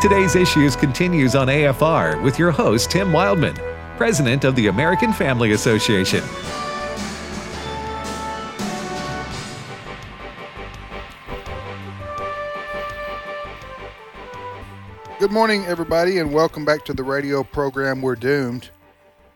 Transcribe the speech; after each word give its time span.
Today's 0.00 0.36
Issues 0.36 0.76
continues 0.76 1.34
on 1.34 1.48
AFR 1.48 2.22
with 2.22 2.38
your 2.38 2.52
host, 2.52 2.88
Tim 2.88 3.10
Wildmon, 3.10 3.56
President 3.96 4.44
of 4.44 4.54
the 4.54 4.68
American 4.68 5.12
Family 5.12 5.50
Association. 5.52 6.22
Good 15.18 15.32
morning, 15.32 15.66
everybody, 15.66 16.18
and 16.18 16.32
welcome 16.32 16.64
back 16.64 16.84
to 16.84 16.92
the 16.92 17.02
radio 17.02 17.42
program 17.42 18.00
We're 18.00 18.14
Doomed. 18.14 18.70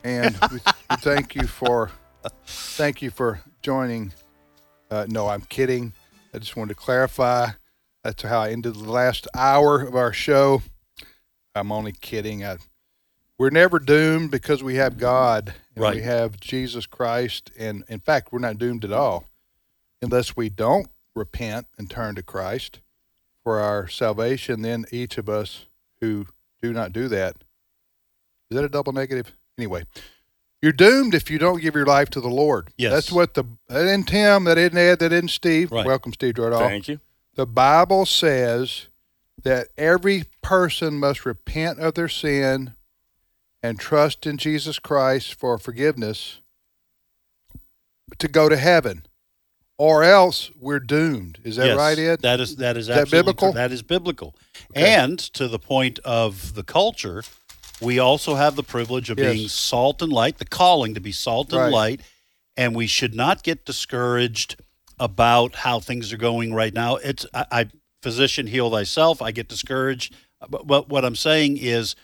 And 0.05 0.39
we, 0.53 0.59
we 0.59 0.97
thank 0.99 1.35
you 1.35 1.49
for 1.49 1.91
thank 2.47 3.03
you 3.03 3.11
for 3.11 3.41
joining. 3.63 4.13
Uh, 4.93 5.07
no, 5.09 5.27
I'm 5.27 5.43
kidding. 5.43 5.93
I 6.33 6.39
just 6.39 6.55
wanted 6.55 6.75
to 6.75 6.77
clarify. 6.77 7.49
That's 8.05 8.23
how 8.23 8.41
I 8.41 8.51
ended 8.51 8.75
the 8.75 8.91
last 8.91 9.29
hour 9.35 9.81
of 9.81 9.95
our 9.95 10.13
show. 10.13 10.63
I'm 11.55 11.71
only 11.71 11.93
kidding. 11.93 12.45
I, 12.45 12.57
we're 13.39 13.51
never 13.51 13.79
doomed 13.79 14.31
because 14.31 14.63
we 14.63 14.77
have 14.77 14.99
God 14.99 15.55
and 15.75 15.83
Right. 15.83 15.97
we 15.97 16.03
have 16.03 16.41
Jesus 16.41 16.87
Christ. 16.87 17.51
And 17.59 17.85
in 17.89 18.01
fact, 18.01 18.33
we're 18.33 18.39
not 18.41 18.59
doomed 18.59 18.85
at 18.85 18.93
all 18.93 19.25
unless 20.01 20.37
we 20.37 20.49
don't 20.49 20.89
repent 21.15 21.67
and 21.79 21.89
turn 21.91 22.15
to 22.17 22.23
Christ 22.23 22.81
for 23.45 23.61
our 23.61 23.87
salvation. 23.89 24.63
Then 24.63 24.85
each 24.91 25.19
of 25.19 25.29
us 25.29 25.67
who 26.01 26.27
do 26.61 26.73
not 26.73 26.93
do 26.93 27.09
that 27.09 27.37
is 28.51 28.57
that 28.57 28.65
a 28.65 28.69
double 28.69 28.93
negative? 28.93 29.33
Anyway, 29.59 29.85
you're 30.61 30.73
doomed 30.73 31.15
if 31.15 31.31
you 31.31 31.39
don't 31.39 31.61
give 31.63 31.75
your 31.75 31.87
life 31.87 32.11
to 32.11 32.21
the 32.21 32.29
Lord. 32.29 32.69
Yes. 32.77 32.93
That's 32.93 33.13
what 33.13 33.35
the 33.35 33.45
that 33.69 33.85
isn't 33.87 34.05
Tim, 34.09 34.45
that 34.45 34.59
isn't 34.59 34.77
Ed, 34.77 34.99
that 34.99 35.13
isn't 35.13 35.29
Steve. 35.31 35.73
Right. 35.73 35.87
Welcome, 35.87 36.13
Steve 36.13 36.35
Jordahl. 36.35 36.59
Thank 36.59 36.89
you. 36.89 37.01
The 37.35 37.47
Bible 37.47 38.05
says 38.07 38.89
that 39.43 39.69
every 39.79 40.25
person 40.43 40.95
must 40.99 41.25
repent 41.25 41.79
of 41.81 41.95
their 41.95 42.09
sin 42.09 42.75
and 43.63 43.79
trust 43.79 44.27
in 44.27 44.37
Jesus 44.39 44.79
Christ 44.79 45.35
for 45.35 45.57
forgiveness 45.59 46.41
to 48.19 48.29
go 48.29 48.49
to 48.49 48.57
heaven. 48.57 49.07
Or 49.79 50.05
else 50.05 50.51
we're 50.61 50.79
doomed. 50.81 51.41
Is 51.43 51.57
that 51.57 51.67
Yes, 51.67 51.77
right, 51.79 51.99
Ed? 51.99 52.21
That 52.21 52.39
is 52.41 52.57
that 52.57 52.77
is 52.77 52.87
that 52.87 52.99
absolutely 52.99 53.33
biblical? 53.33 53.53
That 53.55 53.73
is 53.73 53.83
biblical. 53.83 54.35
Okay. 54.71 54.95
And 54.95 55.19
to 55.19 55.49
the 55.49 55.59
point 55.59 55.99
of 56.01 56.55
the 56.55 56.63
culture, 56.63 57.25
we 57.81 57.99
also 57.99 58.37
have 58.37 58.55
the 58.55 58.63
privilege 58.63 59.11
of 59.11 59.19
Yes. 59.19 59.35
being 59.35 59.49
salt 59.49 60.01
and 60.01 60.13
light, 60.13 60.39
the 60.39 60.45
calling 60.45 60.95
to 60.95 61.01
be 61.01 61.11
salt 61.11 61.53
and 61.53 61.63
Right. 61.63 61.73
light, 61.73 62.01
and 62.57 62.77
we 62.77 62.87
should 62.87 63.15
not 63.15 63.43
get 63.43 63.65
discouraged 63.65 64.57
about 65.03 65.57
how 65.57 65.81
things 65.81 66.13
are 66.13 66.17
going 66.17 66.55
right 66.55 66.73
now. 66.73 66.95
It's 66.97 67.27
I, 67.35 67.47
I 67.51 67.71
physician 68.03 68.47
heal 68.47 68.71
thyself. 68.71 69.21
I 69.21 69.33
get 69.33 69.49
discouraged, 69.49 70.15
but, 70.49 70.67
but 70.67 70.89
what 70.89 71.05
I'm 71.05 71.17
saying 71.17 71.57
is, 71.59 71.97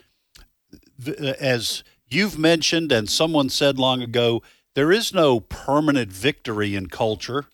th- 1.05 1.17
as 1.19 1.85
you've 2.09 2.37
mentioned 2.37 2.91
and 2.91 3.09
someone 3.09 3.51
said 3.51 3.79
long 3.79 4.03
ago, 4.03 4.43
there 4.75 4.91
is 4.91 5.15
no 5.15 5.39
permanent 5.39 6.11
victory 6.11 6.75
in 6.75 6.89
culture 6.89 7.47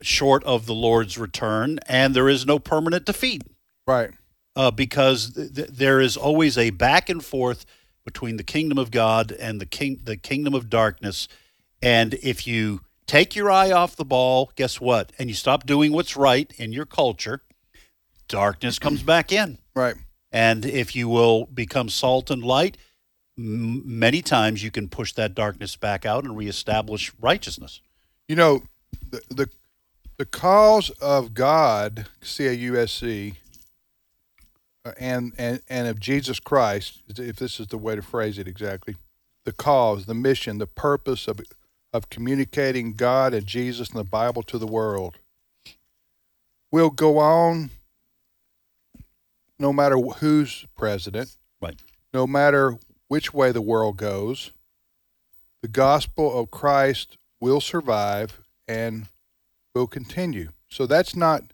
short 0.00 0.44
of 0.44 0.66
the 0.66 0.74
Lord's 0.74 1.18
return, 1.18 1.80
and 1.88 2.14
there 2.14 2.28
is 2.28 2.46
no 2.46 2.60
permanent 2.60 3.04
defeat 3.04 3.42
right. 3.88 4.10
uh, 4.54 4.70
because 4.70 5.32
th- 5.32 5.54
th- 5.54 5.68
there 5.70 6.00
is 6.00 6.16
always 6.16 6.56
a 6.56 6.70
back 6.70 7.08
and 7.08 7.24
forth 7.24 7.66
between 8.04 8.36
the 8.36 8.44
kingdom 8.44 8.78
of 8.78 8.92
God 8.92 9.32
and 9.32 9.60
the 9.60 9.66
king 9.66 9.98
the 10.04 10.16
kingdom 10.16 10.54
of 10.54 10.70
darkness. 10.70 11.26
And 11.82 12.14
if 12.14 12.46
you 12.46 12.82
take 13.06 13.36
your 13.36 13.50
eye 13.50 13.70
off 13.70 13.96
the 13.96 14.04
ball, 14.04 14.52
guess 14.56 14.80
what? 14.80 15.12
And 15.18 15.28
you 15.28 15.34
stop 15.34 15.66
doing 15.66 15.92
what's 15.92 16.16
right 16.16 16.52
in 16.56 16.72
your 16.72 16.86
culture, 16.86 17.42
darkness 18.28 18.78
comes 18.78 19.02
back 19.04 19.32
in. 19.32 19.58
Right. 19.74 19.96
And 20.32 20.64
if 20.64 20.96
you 20.96 21.08
will 21.08 21.46
become 21.46 21.88
salt 21.88 22.30
and 22.30 22.42
light, 22.42 22.76
m- 23.38 23.82
many 23.84 24.22
times 24.22 24.62
you 24.62 24.70
can 24.70 24.88
push 24.88 25.12
that 25.12 25.34
darkness 25.34 25.76
back 25.76 26.04
out 26.04 26.24
and 26.24 26.36
reestablish 26.36 27.12
righteousness. 27.20 27.80
You 28.28 28.36
know, 28.36 28.62
the 29.10 29.20
the, 29.30 29.50
the 30.16 30.24
cause 30.24 30.90
of 31.00 31.34
God, 31.34 32.06
C 32.22 32.46
A 32.46 32.52
U 32.52 32.76
S 32.76 32.92
C, 32.92 33.34
uh, 34.84 34.92
and 34.98 35.32
and 35.38 35.60
and 35.68 35.88
of 35.88 36.00
Jesus 36.00 36.40
Christ, 36.40 37.02
if 37.08 37.36
this 37.36 37.60
is 37.60 37.68
the 37.68 37.78
way 37.78 37.94
to 37.94 38.02
phrase 38.02 38.38
it 38.38 38.48
exactly, 38.48 38.96
the 39.44 39.52
cause, 39.52 40.06
the 40.06 40.14
mission, 40.14 40.58
the 40.58 40.66
purpose 40.66 41.28
of 41.28 41.40
of 41.94 42.10
communicating 42.10 42.92
God 42.92 43.32
and 43.32 43.46
Jesus 43.46 43.88
and 43.88 43.98
the 43.98 44.04
Bible 44.04 44.42
to 44.42 44.58
the 44.58 44.66
world 44.66 45.16
We'll 46.74 46.90
go 46.90 47.18
on 47.18 47.70
no 49.60 49.72
matter 49.72 49.96
wh- 49.96 50.16
who's 50.18 50.66
president, 50.76 51.36
Right. 51.62 51.80
no 52.12 52.26
matter 52.26 52.80
which 53.06 53.32
way 53.32 53.52
the 53.52 53.62
world 53.62 53.96
goes. 53.96 54.50
The 55.62 55.68
gospel 55.68 56.36
of 56.36 56.50
Christ 56.50 57.16
will 57.40 57.60
survive 57.60 58.40
and 58.66 59.06
will 59.72 59.86
continue. 59.86 60.50
So 60.68 60.84
that's 60.84 61.14
not 61.14 61.44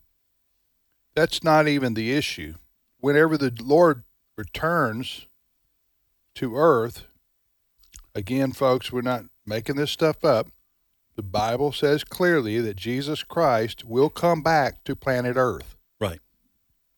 that's 1.15 1.45
not 1.45 1.69
even 1.69 1.93
the 1.93 2.13
issue. 2.13 2.55
Whenever 3.01 3.37
the 3.37 3.53
Lord 3.61 4.05
returns 4.39 5.27
to 6.37 6.57
earth, 6.57 7.05
again 8.15 8.53
folks, 8.53 8.91
we're 8.91 9.03
not 9.03 9.27
making 9.51 9.77
this 9.77 9.91
stuff 9.91 10.25
up. 10.25 10.49
The 11.17 11.23
Bible 11.23 11.73
says 11.73 12.03
clearly 12.05 12.61
that 12.61 12.77
Jesus 12.77 13.23
Christ 13.23 13.85
will 13.85 14.09
come 14.09 14.43
back 14.43 14.85
to 14.85 14.97
planet 14.97 15.37
Earth 15.37 15.77
Right. 16.01 16.21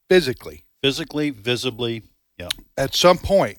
physically 0.08 0.64
Physically, 0.82 1.30
visibly. 1.30 2.02
Yeah. 2.38 2.48
at 2.76 2.94
some 2.94 3.18
point. 3.18 3.58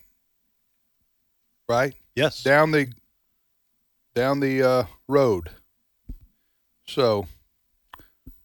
Right? 1.67 1.95
Yes. 2.15 2.43
down 2.43 2.71
the 2.71 2.87
down 4.15 4.39
the 4.39 4.61
uh, 4.61 4.83
road. 5.07 5.49
So 6.85 7.25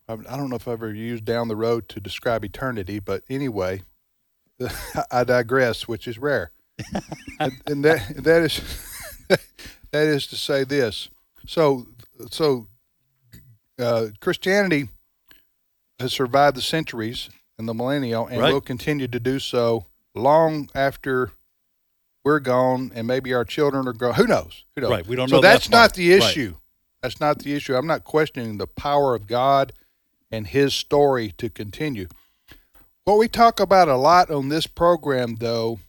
I 0.08 0.16
don't 0.16 0.48
know 0.48 0.56
if 0.56 0.66
I've 0.66 0.74
ever 0.74 0.94
used 0.94 1.24
down 1.26 1.48
the 1.48 1.56
road 1.56 1.88
to 1.90 2.00
describe 2.00 2.42
eternity, 2.44 2.98
but 2.98 3.22
anyway, 3.28 3.82
I 5.12 5.24
digress, 5.24 5.86
which 5.86 6.08
is 6.08 6.18
rare. 6.18 6.52
and, 7.40 7.52
and 7.66 7.84
that 7.84 8.24
that 8.24 8.42
is 8.42 8.62
that 9.92 10.06
is 10.06 10.26
to 10.28 10.36
say 10.36 10.64
this. 10.64 11.08
So 11.46 11.86
so 12.30 12.66
uh, 13.78 14.08
Christianity 14.20 14.88
has 15.98 16.12
survived 16.12 16.56
the 16.56 16.62
centuries 16.62 17.30
and 17.58 17.68
the 17.68 17.74
millennial, 17.74 18.26
and 18.26 18.40
Right. 18.40 18.52
will 18.52 18.60
continue 18.60 19.08
to 19.08 19.18
do 19.20 19.38
so 19.38 19.86
long 20.14 20.68
after 20.74 21.32
we're 22.24 22.40
gone, 22.40 22.92
and 22.94 23.06
maybe 23.06 23.32
our 23.34 23.44
children 23.44 23.88
are 23.88 23.92
gone. 23.92 24.14
Who 24.14 24.26
knows? 24.26 24.64
Who 24.76 24.82
knows? 24.82 24.90
Right, 24.90 25.06
we 25.06 25.16
don't 25.16 25.28
so 25.28 25.36
know 25.36 25.42
that 25.42 25.52
that's 25.52 25.70
not 25.70 25.78
part. 25.90 25.94
the 25.94 26.10
Right. 26.12 26.22
issue. 26.22 26.54
That's 27.02 27.20
not 27.20 27.40
the 27.40 27.54
issue. 27.54 27.74
I'm 27.76 27.86
not 27.86 28.04
questioning 28.04 28.58
the 28.58 28.66
power 28.66 29.14
of 29.14 29.26
God 29.26 29.72
and 30.30 30.46
His 30.46 30.74
story 30.74 31.32
to 31.38 31.48
continue. 31.48 32.08
What 33.04 33.18
we 33.18 33.28
talk 33.28 33.58
about 33.60 33.88
a 33.88 33.96
lot 33.96 34.30
on 34.30 34.48
this 34.50 34.66
program, 34.66 35.36
though, 35.36 35.80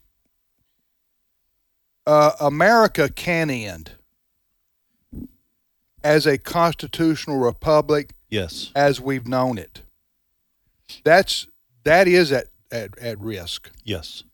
uh, 2.06 2.32
America 2.40 3.08
can 3.08 3.50
end 3.50 3.92
as 6.02 6.26
a 6.26 6.38
constitutional 6.38 7.38
republic 7.38 8.14
Yes. 8.28 8.70
as 8.74 9.00
we've 9.00 9.26
known 9.26 9.58
it. 9.58 9.82
That's 11.04 11.46
that 11.84 12.06
is 12.08 12.30
at, 12.32 12.46
at, 12.70 12.96
at 12.98 13.18
risk. 13.20 13.70
Yes. 13.84 14.24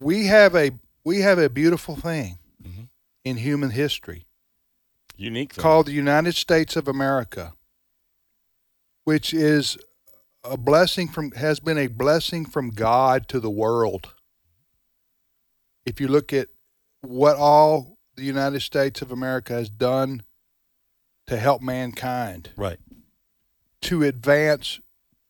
We 0.00 0.26
have 0.26 0.54
a 0.54 0.72
we 1.04 1.20
have 1.20 1.38
a 1.38 1.48
beautiful 1.48 1.96
thing 1.96 2.38
Mhm. 2.62 2.88
in 3.24 3.36
human 3.38 3.70
history 3.70 4.26
Unique. 5.16 5.52
thing. 5.54 5.62
called 5.62 5.86
the 5.86 5.92
United 5.92 6.34
States 6.34 6.76
of 6.76 6.86
America, 6.88 7.54
which 9.04 9.32
is 9.34 9.76
a 10.42 10.56
blessing 10.56 11.08
from 11.08 11.32
has 11.32 11.60
been 11.60 11.78
a 11.78 11.86
blessing 11.88 12.44
from 12.46 12.70
God 12.70 13.28
to 13.28 13.40
the 13.40 13.50
world. 13.50 14.14
If 15.86 16.00
you 16.00 16.08
look 16.08 16.32
at 16.32 16.48
what 17.04 17.36
all 17.36 17.98
the 18.16 18.24
United 18.24 18.60
States 18.60 19.02
of 19.02 19.10
America 19.12 19.52
has 19.52 19.68
done 19.68 20.22
to 21.26 21.36
help 21.36 21.62
mankind, 21.62 22.50
Right. 22.56 22.78
to 23.82 24.02
advance 24.02 24.80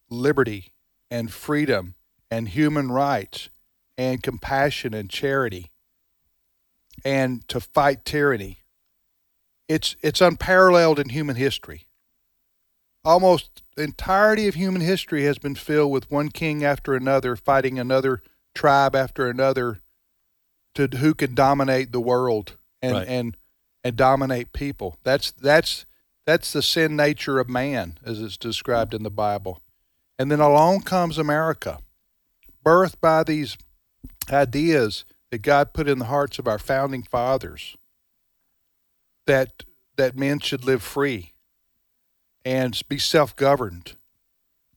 liberty 0.09 0.73
and 1.09 1.31
freedom 1.31 1.95
and 2.29 2.49
human 2.49 2.91
rights 2.91 3.49
and 3.97 4.21
compassion 4.21 4.93
and 4.93 5.09
charity 5.09 5.71
and 7.03 7.47
to 7.47 7.59
fight 7.59 8.05
tyranny. 8.05 8.59
It's 9.67 9.95
it's 10.01 10.21
unparalleled 10.21 10.99
in 10.99 11.09
human 11.09 11.35
history. 11.35 11.87
Almost 13.03 13.63
the 13.75 13.83
entirety 13.83 14.47
of 14.47 14.55
human 14.55 14.81
history 14.81 15.23
has 15.23 15.37
been 15.37 15.55
filled 15.55 15.91
with 15.91 16.11
one 16.11 16.29
king 16.29 16.63
after 16.63 16.93
another 16.95 17.35
fighting 17.35 17.79
another 17.79 18.21
tribe 18.53 18.95
after 18.95 19.27
another 19.29 19.81
to 20.75 20.87
who 20.97 21.13
can 21.13 21.33
dominate 21.33 21.91
the 21.91 21.99
world 21.99 22.55
and 22.81 22.93
Right. 22.93 23.07
and 23.07 23.37
and 23.83 23.95
dominate 23.95 24.53
people. 24.53 24.97
That's 25.03 25.31
that's 25.31 25.85
that's 26.25 26.51
the 26.51 26.61
sin 26.61 26.95
nature 26.95 27.39
of 27.39 27.49
man 27.49 27.97
as 28.03 28.21
it's 28.21 28.37
described 28.37 28.93
in 28.93 29.03
the 29.03 29.11
Bible. 29.11 29.61
And 30.17 30.31
then 30.31 30.39
along 30.39 30.81
comes 30.81 31.17
America, 31.17 31.79
birthed 32.63 32.99
by 33.01 33.23
these 33.23 33.57
ideas 34.31 35.05
that 35.29 35.41
God 35.41 35.73
put 35.73 35.87
in 35.87 35.99
the 35.99 36.05
hearts 36.05 36.39
of 36.39 36.47
our 36.47 36.59
founding 36.59 37.03
fathers 37.03 37.75
that 39.27 39.63
that 39.97 40.17
men 40.17 40.39
should 40.39 40.65
live 40.65 40.83
free 40.83 41.33
and 42.43 42.79
be 42.89 42.97
self-governed 42.97 43.95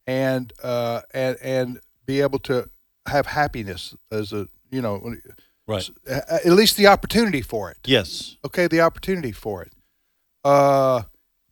and 0.06 0.52
uh, 0.62 1.02
and 1.12 1.36
and 1.42 1.80
be 2.06 2.20
able 2.20 2.38
to 2.40 2.68
have 3.06 3.26
happiness 3.26 3.94
as 4.10 4.32
a 4.32 4.48
you 4.70 4.82
know 4.82 5.14
Right. 5.69 5.88
at 6.09 6.47
least 6.47 6.76
the 6.76 6.87
opportunity 6.88 7.43
for 7.43 7.70
it 7.70 7.76
Yes. 7.85 8.37
okay 8.44 8.67
the 8.67 8.81
opportunity 8.81 9.32
for 9.32 9.62
it 9.62 9.73
uh, 10.44 11.03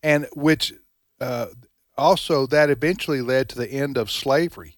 and 0.03 0.27
which 0.35 0.73
uh, 1.21 1.47
also 1.97 2.45
that 2.47 2.69
eventually 2.69 3.21
led 3.21 3.47
to 3.49 3.55
the 3.57 3.69
end 3.71 3.95
of 3.97 4.09
slavery 4.11 4.77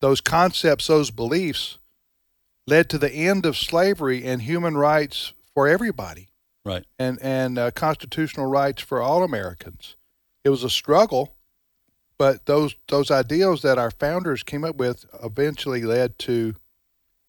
those 0.00 0.20
concepts 0.20 0.86
those 0.86 1.10
beliefs 1.10 1.78
led 2.68 2.88
to 2.90 2.98
the 2.98 3.12
end 3.12 3.44
of 3.46 3.56
slavery 3.56 4.24
and 4.24 4.42
human 4.42 4.76
rights 4.76 5.32
for 5.54 5.66
everybody 5.68 6.28
Right. 6.64 6.84
and 6.98 7.18
and 7.22 7.58
uh, 7.58 7.70
constitutional 7.70 8.46
rights 8.46 8.82
for 8.82 9.00
all 9.00 9.22
Americans. 9.22 9.94
It 10.44 10.50
was 10.50 10.64
a 10.64 10.68
struggle, 10.70 11.36
but 12.18 12.46
those 12.46 12.74
those 12.88 13.08
ideals 13.08 13.62
that 13.62 13.78
our 13.78 13.92
founders 13.92 14.42
came 14.42 14.64
up 14.64 14.74
with 14.74 15.04
eventually 15.22 15.82
led 15.82 16.18
to 16.20 16.56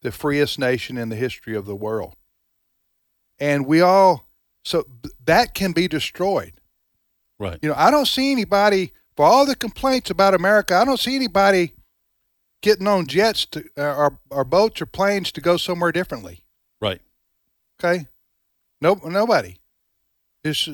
the 0.01 0.11
freest 0.11 0.59
nation 0.59 0.97
in 0.97 1.09
the 1.09 1.15
history 1.15 1.55
of 1.55 1.65
the 1.65 1.75
world. 1.75 2.15
And 3.39 3.65
we 3.65 3.81
all 3.81 4.27
so 4.63 4.85
that 5.25 5.53
can 5.53 5.71
be 5.71 5.87
destroyed. 5.87 6.53
Right. 7.39 7.59
You 7.61 7.69
know, 7.69 7.75
I 7.77 7.91
don't 7.91 8.07
see 8.07 8.31
anybody 8.31 8.91
for 9.15 9.25
all 9.25 9.45
the 9.45 9.55
complaints 9.55 10.09
about 10.09 10.33
America. 10.33 10.75
I 10.75 10.85
don't 10.85 10.99
see 10.99 11.15
anybody 11.15 11.73
getting 12.61 12.87
on 12.87 13.05
jets 13.07 13.45
to 13.45 13.63
uh, 13.77 13.95
or, 13.95 14.19
or 14.29 14.43
boats 14.43 14.81
or 14.81 14.85
planes 14.85 15.31
to 15.33 15.41
go 15.41 15.57
somewhere 15.57 15.91
differently. 15.91 16.43
Right. 16.81 17.01
Okay, 17.79 18.07
no, 18.81 18.99
nobody. 19.05 19.57
It's, 20.43 20.67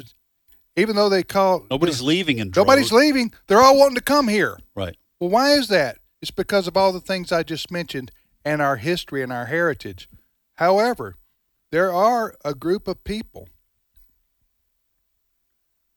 even 0.76 0.96
though 0.96 1.10
they 1.10 1.24
call 1.24 1.66
Nobody's 1.70 2.02
leaving 2.02 2.40
in 2.40 2.52
nobody's 2.56 2.92
leaving, 2.92 3.34
they're 3.48 3.62
all 3.62 3.78
wanting 3.78 3.96
to 3.96 4.02
come 4.02 4.28
here. 4.28 4.58
Right. 4.76 4.96
Well, 5.20 5.30
why 5.30 5.52
is 5.52 5.68
that? 5.68 6.00
It's 6.22 6.32
because 6.32 6.68
of 6.68 6.78
all 6.78 6.92
the 6.92 7.00
things 7.02 7.32
I 7.32 7.44
just 7.44 7.70
mentioned 7.70 8.12
and 8.46 8.62
our 8.62 8.78
history 8.78 9.22
and 9.22 9.32
our 9.32 9.46
heritage. 9.46 10.10
However, 10.56 11.16
there 11.72 11.92
are 11.92 12.36
a 12.46 12.54
group 12.54 12.88
of 12.88 13.04
people 13.04 13.50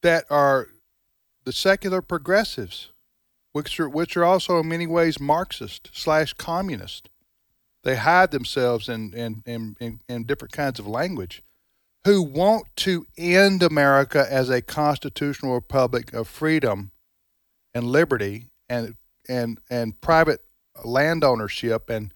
that 0.01 0.25
are 0.29 0.67
the 1.43 1.53
secular 1.53 2.01
progressives, 2.01 2.91
which 3.51 3.79
are 3.79 3.89
which 3.89 4.17
are 4.17 4.23
also 4.23 4.59
in 4.59 4.67
many 4.67 4.87
ways 4.87 5.19
Marxist 5.19 5.89
slash 5.93 6.33
communist. 6.33 7.09
They 7.83 7.95
hide 7.95 8.31
themselves 8.31 8.89
in 8.89 9.13
in, 9.13 9.43
in, 9.79 9.99
in 10.09 10.23
different 10.23 10.51
kinds 10.51 10.79
of 10.79 10.87
language, 10.87 11.43
who 12.05 12.21
want 12.21 12.67
to 12.77 13.05
end 13.17 13.63
America 13.63 14.25
as 14.29 14.49
a 14.49 14.61
constitutional 14.61 15.53
republic 15.53 16.13
of 16.13 16.27
freedom 16.27 16.91
and 17.73 17.85
liberty 17.87 18.47
and 18.69 18.95
and 19.29 19.59
and 19.69 19.99
private 20.01 20.41
land 20.83 21.23
ownership 21.23 21.89
and 21.89 22.13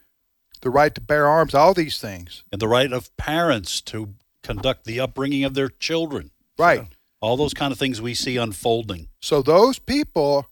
the 0.61 0.69
right 0.69 0.93
to 0.95 1.01
bear 1.01 1.27
arms, 1.27 1.53
all 1.53 1.73
these 1.73 1.99
things. 1.99 2.43
And 2.51 2.61
the 2.61 2.67
right 2.67 2.91
of 2.91 3.15
parents 3.17 3.81
to 3.81 4.15
conduct 4.43 4.85
the 4.85 4.99
upbringing 4.99 5.43
of 5.43 5.53
their 5.53 5.69
children. 5.69 6.31
Right. 6.57 6.87
All 7.19 7.37
those 7.37 7.53
kind 7.53 7.71
of 7.71 7.77
things 7.77 8.01
we 8.01 8.13
see 8.13 8.37
unfolding. 8.37 9.07
So 9.19 9.41
those 9.41 9.79
people 9.79 10.47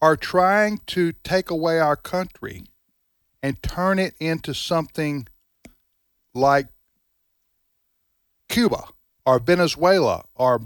are 0.00 0.16
trying 0.16 0.80
to 0.86 1.12
take 1.24 1.50
away 1.50 1.78
our 1.78 1.96
country 1.96 2.64
and 3.42 3.62
turn 3.62 3.98
it 3.98 4.14
into 4.20 4.54
something 4.54 5.26
like 6.34 6.68
Cuba 8.48 8.84
or 9.24 9.38
Venezuela 9.38 10.24
or 10.34 10.62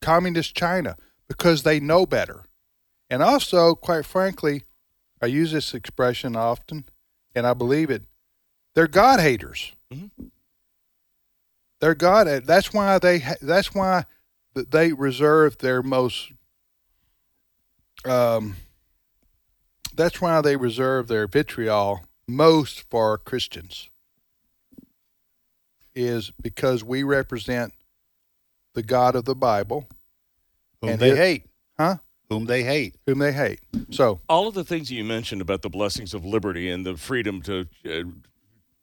communist 0.00 0.54
China 0.54 0.96
because 1.28 1.62
they 1.62 1.80
know 1.80 2.06
better. 2.06 2.44
And 3.10 3.22
also, 3.22 3.74
quite 3.74 4.04
frankly, 4.06 4.64
I 5.22 5.26
use 5.26 5.52
this 5.52 5.74
expression 5.74 6.36
often 6.36 6.84
and 7.36 7.46
I 7.46 7.54
believe 7.54 7.90
it. 7.90 8.02
They're 8.74 8.88
God 8.88 9.20
haters. 9.20 9.72
They're 11.80 11.94
God. 11.94 12.26
That's 12.46 12.72
why 12.72 12.98
they. 12.98 13.22
That's 13.40 13.72
why 13.74 14.06
they 14.54 14.92
reserve 14.92 15.58
their 15.58 15.82
most. 15.82 16.32
Um. 18.04 18.56
That's 19.94 20.20
why 20.20 20.40
they 20.42 20.56
reserve 20.56 21.08
their 21.08 21.26
vitriol 21.26 22.00
most 22.28 22.84
for 22.90 23.16
Christians. 23.16 23.88
Is 25.94 26.32
because 26.42 26.84
we 26.84 27.02
represent 27.02 27.72
the 28.74 28.82
God 28.82 29.14
of 29.16 29.24
the 29.24 29.34
Bible, 29.34 29.88
Whom 30.82 30.90
And 30.90 31.00
they 31.00 31.16
hate. 31.16 31.46
huh? 31.78 31.96
Whom 32.28 32.46
they 32.46 32.64
hate. 32.64 32.96
Whom 33.06 33.20
they 33.20 33.32
hate. 33.32 33.60
So 33.90 34.20
all 34.28 34.48
of 34.48 34.54
the 34.54 34.64
things 34.64 34.88
that 34.88 34.94
you 34.94 35.04
mentioned 35.04 35.40
about 35.40 35.62
the 35.62 35.70
blessings 35.70 36.12
of 36.12 36.24
liberty 36.24 36.68
and 36.70 36.84
the 36.84 36.96
freedom 36.96 37.40
to 37.42 37.66
uh, 37.88 38.02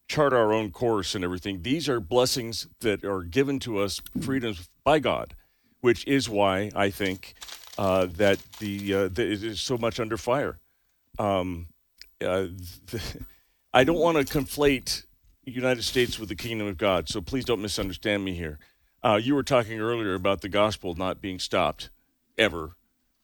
chart 0.07 0.33
our 0.33 0.53
own 0.53 0.71
course 0.71 1.15
and 1.15 1.23
everything 1.23 1.61
these 1.63 1.87
are 1.87 1.99
blessings 1.99 2.67
that 2.81 3.03
are 3.03 3.23
given 3.23 3.59
to 3.59 3.79
us 3.79 4.01
freedoms 4.21 4.69
by 4.83 4.99
god 4.99 5.33
which 5.81 6.05
is 6.05 6.29
why 6.29 6.69
i 6.75 6.89
think 6.89 7.33
uh, 7.77 8.05
that 8.05 8.37
the, 8.59 8.93
uh, 8.93 9.07
that 9.07 9.19
it 9.31 9.43
is 9.43 9.59
so 9.59 9.77
much 9.77 9.99
under 9.99 10.17
fire 10.17 10.59
um, 11.17 11.67
uh, 12.21 12.45
the, 12.91 13.01
i 13.73 13.83
don't 13.83 13.99
want 13.99 14.15
to 14.15 14.37
conflate 14.37 15.05
united 15.45 15.83
states 15.83 16.19
with 16.19 16.29
the 16.29 16.35
kingdom 16.35 16.67
of 16.67 16.77
god 16.77 17.09
so 17.09 17.21
please 17.21 17.45
don't 17.45 17.61
misunderstand 17.61 18.23
me 18.23 18.33
here 18.33 18.59
uh, 19.03 19.19
you 19.21 19.33
were 19.33 19.43
talking 19.43 19.79
earlier 19.79 20.13
about 20.13 20.41
the 20.41 20.49
gospel 20.49 20.93
not 20.93 21.21
being 21.21 21.39
stopped 21.39 21.89
ever 22.37 22.75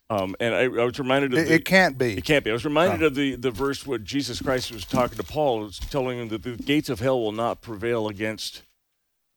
um, 0.10 0.36
and 0.40 0.56
I, 0.56 0.64
I 0.64 0.86
was 0.86 0.98
reminded 0.98 1.34
of 1.34 1.40
it, 1.40 1.48
the, 1.48 1.54
it 1.56 1.66
can't 1.66 1.98
be. 1.98 2.18
it 2.18 2.24
can't 2.24 2.44
be. 2.44 2.50
I 2.50 2.54
was 2.54 2.66
reminded 2.66 3.04
of 3.04 3.14
the, 3.16 3.36
the 3.36 3.52
verse 3.52 3.86
where 3.86 4.00
Jesus 4.00 4.42
Christ 4.42 4.72
was 4.72 4.84
talking 4.84 5.18
to 5.18 5.24
Paul, 5.24 5.62
was 5.62 5.78
telling 5.78 6.18
him 6.18 6.30
that 6.30 6.42
the 6.42 6.52
gates 6.56 6.90
of 6.90 7.00
hell 7.00 7.22
will 7.22 7.32
not 7.32 7.62
prevail 7.62 8.08
against 8.08 8.64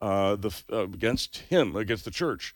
uh, 0.00 0.36
the 0.36 0.50
uh, 0.72 0.84
against 0.84 1.38
him, 1.38 1.76
against 1.76 2.04
the 2.04 2.10
church. 2.10 2.54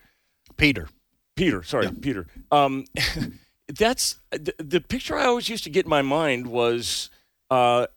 Peter. 0.57 0.89
Peter, 1.37 1.63
sorry, 1.63 1.91
Peter. 1.93 2.27
Um, 2.51 2.87
that's 3.69 4.17
the, 4.31 4.55
the 4.59 4.81
picture 4.81 5.17
I 5.17 5.27
always 5.27 5.51
used 5.51 5.65
to 5.65 5.71
get 5.71 5.85
in 5.85 5.91
my 5.91 6.01
mind 6.01 6.47
was 6.47 7.11
uh, 7.51 7.89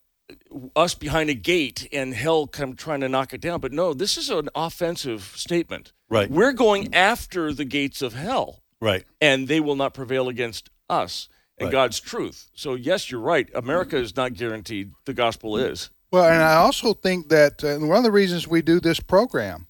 us 0.75 0.93
behind 0.93 1.29
a 1.29 1.33
gate 1.33 1.87
and 1.93 2.13
hell 2.13 2.47
come 2.47 2.75
trying 2.75 2.99
to 2.99 3.07
knock 3.07 3.33
it 3.33 3.39
down. 3.39 3.61
But 3.61 3.71
no, 3.71 3.93
this 3.93 4.17
is 4.17 4.29
an 4.29 4.49
offensive 4.53 5.31
statement. 5.35 5.93
Right. 6.09 6.29
We're 6.29 6.51
going 6.51 6.93
after 6.93 7.53
the 7.53 7.63
gates 7.63 8.01
of 8.01 8.13
hell 8.13 8.61
Right. 8.81 9.05
and 9.19 9.47
they 9.47 9.59
will 9.59 9.75
not 9.75 9.93
prevail 9.93 10.29
against 10.29 10.69
us 10.89 11.27
and 11.57 11.67
Right. 11.67 11.71
God's 11.71 11.99
truth. 11.99 12.49
So 12.53 12.75
yes, 12.75 13.11
you're 13.11 13.19
right. 13.19 13.49
America 13.53 13.97
is 13.97 14.15
not 14.15 14.33
guaranteed. 14.33 14.93
The 15.05 15.13
gospel 15.13 15.57
is. 15.57 15.89
Well, 16.11 16.23
and 16.29 16.41
I 16.41 16.55
also 16.55 16.93
think 16.93 17.29
that 17.29 17.63
uh, 17.63 17.77
one 17.77 17.97
of 17.97 18.03
the 18.03 18.11
reasons 18.11 18.47
we 18.47 18.61
do 18.61 18.79
this 18.79 18.99
program 18.99 19.67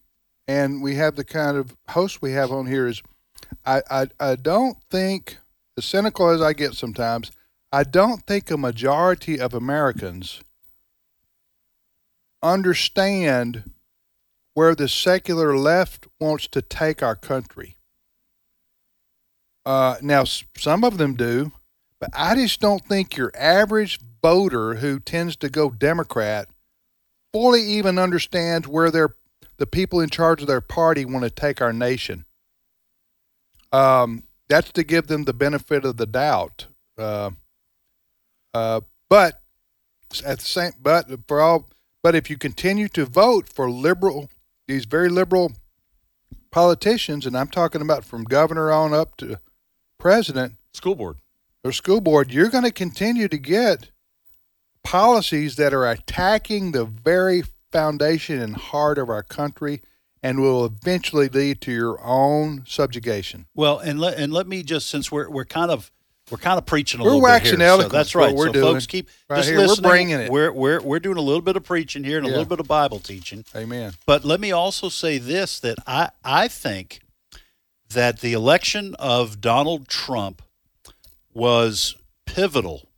and 0.47 0.81
we 0.81 0.95
have 0.95 1.15
the 1.15 1.23
kind 1.23 1.57
of 1.57 1.75
host 1.89 2.21
we 2.21 2.31
have 2.33 2.51
on 2.51 2.67
here 2.67 2.87
is 2.87 3.01
I, 3.65 3.81
I, 3.89 4.07
I 4.19 4.35
don't 4.35 4.77
think, 4.89 5.37
as 5.77 5.85
cynical 5.85 6.29
as 6.29 6.41
I 6.41 6.53
get 6.53 6.73
sometimes, 6.75 7.31
I 7.71 7.83
don't 7.83 8.25
think 8.25 8.49
a 8.49 8.57
majority 8.57 9.39
of 9.39 9.53
Americans 9.53 10.41
understand 12.41 13.71
where 14.53 14.75
the 14.75 14.87
secular 14.87 15.57
left 15.57 16.07
wants 16.19 16.47
to 16.47 16.61
take 16.61 17.03
our 17.03 17.15
country. 17.15 17.77
Uh, 19.69 19.97
now, 20.01 20.23
some 20.57 20.83
of 20.83 20.97
them 20.97 21.13
do, 21.13 21.51
but 21.99 22.09
I 22.11 22.33
just 22.33 22.59
don't 22.59 22.83
think 22.83 23.15
your 23.15 23.31
average 23.38 23.99
voter 24.19 24.73
who 24.77 24.99
tends 24.99 25.35
to 25.35 25.47
go 25.47 25.69
Democrat 25.69 26.47
fully 27.31 27.61
even 27.61 27.99
understands 27.99 28.67
where 28.67 28.89
their 28.89 29.09
the 29.57 29.67
people 29.67 29.99
in 29.99 30.09
charge 30.09 30.41
of 30.41 30.47
their 30.47 30.59
party 30.59 31.05
want 31.05 31.23
to 31.23 31.29
take 31.29 31.61
our 31.61 31.71
nation. 31.71 32.25
Um, 33.71 34.23
that's 34.47 34.71
to 34.71 34.83
give 34.83 35.05
them 35.05 35.25
the 35.25 35.33
benefit 35.33 35.85
of 35.85 35.97
the 35.97 36.07
doubt. 36.07 36.65
Uh, 36.97 37.29
uh, 38.55 38.81
but 39.07 39.43
at 40.25 40.39
the 40.39 40.45
same, 40.45 40.71
but 40.81 41.05
for 41.27 41.41
all, 41.41 41.69
but 42.01 42.15
if 42.15 42.27
you 42.27 42.39
continue 42.39 42.88
to 42.88 43.05
vote 43.05 43.47
for 43.47 43.69
liberal, 43.69 44.31
these 44.67 44.85
very 44.85 45.09
liberal 45.09 45.51
politicians, 46.49 47.27
and 47.27 47.38
I'm 47.38 47.49
talking 47.49 47.83
about 47.83 48.03
from 48.03 48.23
governor 48.23 48.71
on 48.71 48.95
up 48.95 49.15
to 49.17 49.39
president, 50.00 50.56
School 50.74 50.96
board. 50.96 51.18
or 51.63 51.72
school 51.72 52.01
board, 52.01 52.32
you're 52.32 52.50
going 52.50 52.63
to 52.63 52.72
continue 52.72 53.27
to 53.27 53.38
get 53.38 53.91
policies 54.84 55.58
that 55.58 55.74
are 55.74 55.86
attacking 55.89 56.72
the 56.72 56.86
very 56.86 57.44
foundation 57.72 58.41
and 58.41 58.56
heart 58.56 58.98
of 58.98 59.10
our 59.10 59.22
country 59.22 59.82
and 60.24 60.41
will 60.41 60.65
eventually 60.65 61.29
lead 61.29 61.62
to 61.62 61.72
your 61.72 62.00
own 62.03 62.63
subjugation. 62.65 63.46
Well, 63.56 63.79
and 63.79 64.00
let 64.00 64.18
and 64.18 64.34
let 64.34 64.48
me 64.48 64.63
just 64.63 64.88
since 64.89 65.12
we're 65.12 65.29
we're 65.29 65.46
kind 65.46 65.72
of 65.72 65.91
we're 66.32 66.38
kind 66.38 66.58
of 66.58 66.65
preaching 66.65 67.00
a 67.00 67.03
We're 67.03 67.10
little 67.12 67.22
waxing 67.22 67.58
bit 67.58 67.60
here. 67.60 67.68
So 67.68 67.74
eloquent, 67.74 67.91
that's 67.91 68.15
what 68.15 68.25
right. 68.27 68.36
we're 68.36 68.48
so 68.48 68.53
doing 68.53 68.74
folks 68.74 68.88
keep 68.88 69.10
right 69.29 69.38
just 69.38 69.50
here. 69.50 69.58
We're 69.58 69.68
listening. 69.68 69.89
bringing 69.89 70.20
it. 70.20 70.32
We're 70.32 70.51
we're 70.51 70.82
we're 70.82 71.00
doing 71.00 71.18
a 71.18 71.22
little 71.22 71.41
bit 71.41 71.56
of 71.56 71.63
preaching 71.63 72.03
here 72.03 72.18
and 72.18 72.27
a 72.27 72.29
little 72.29 72.46
bit 72.46 72.60
of 72.60 72.68
Bible 72.68 73.00
teaching. 73.00 73.44
Amen. 73.56 73.94
But 74.06 74.24
let 74.24 74.39
me 74.39 74.51
also 74.51 74.89
say 74.89 75.18
this 75.18 75.60
that 75.62 75.77
I, 75.88 76.10
I 76.24 76.48
think 76.48 77.00
that 77.89 78.19
the 78.19 78.34
election 78.34 78.96
of 79.00 79.41
Donald 79.41 79.88
Trump 79.88 80.41
was 81.34 81.96
pivotal 82.25 82.89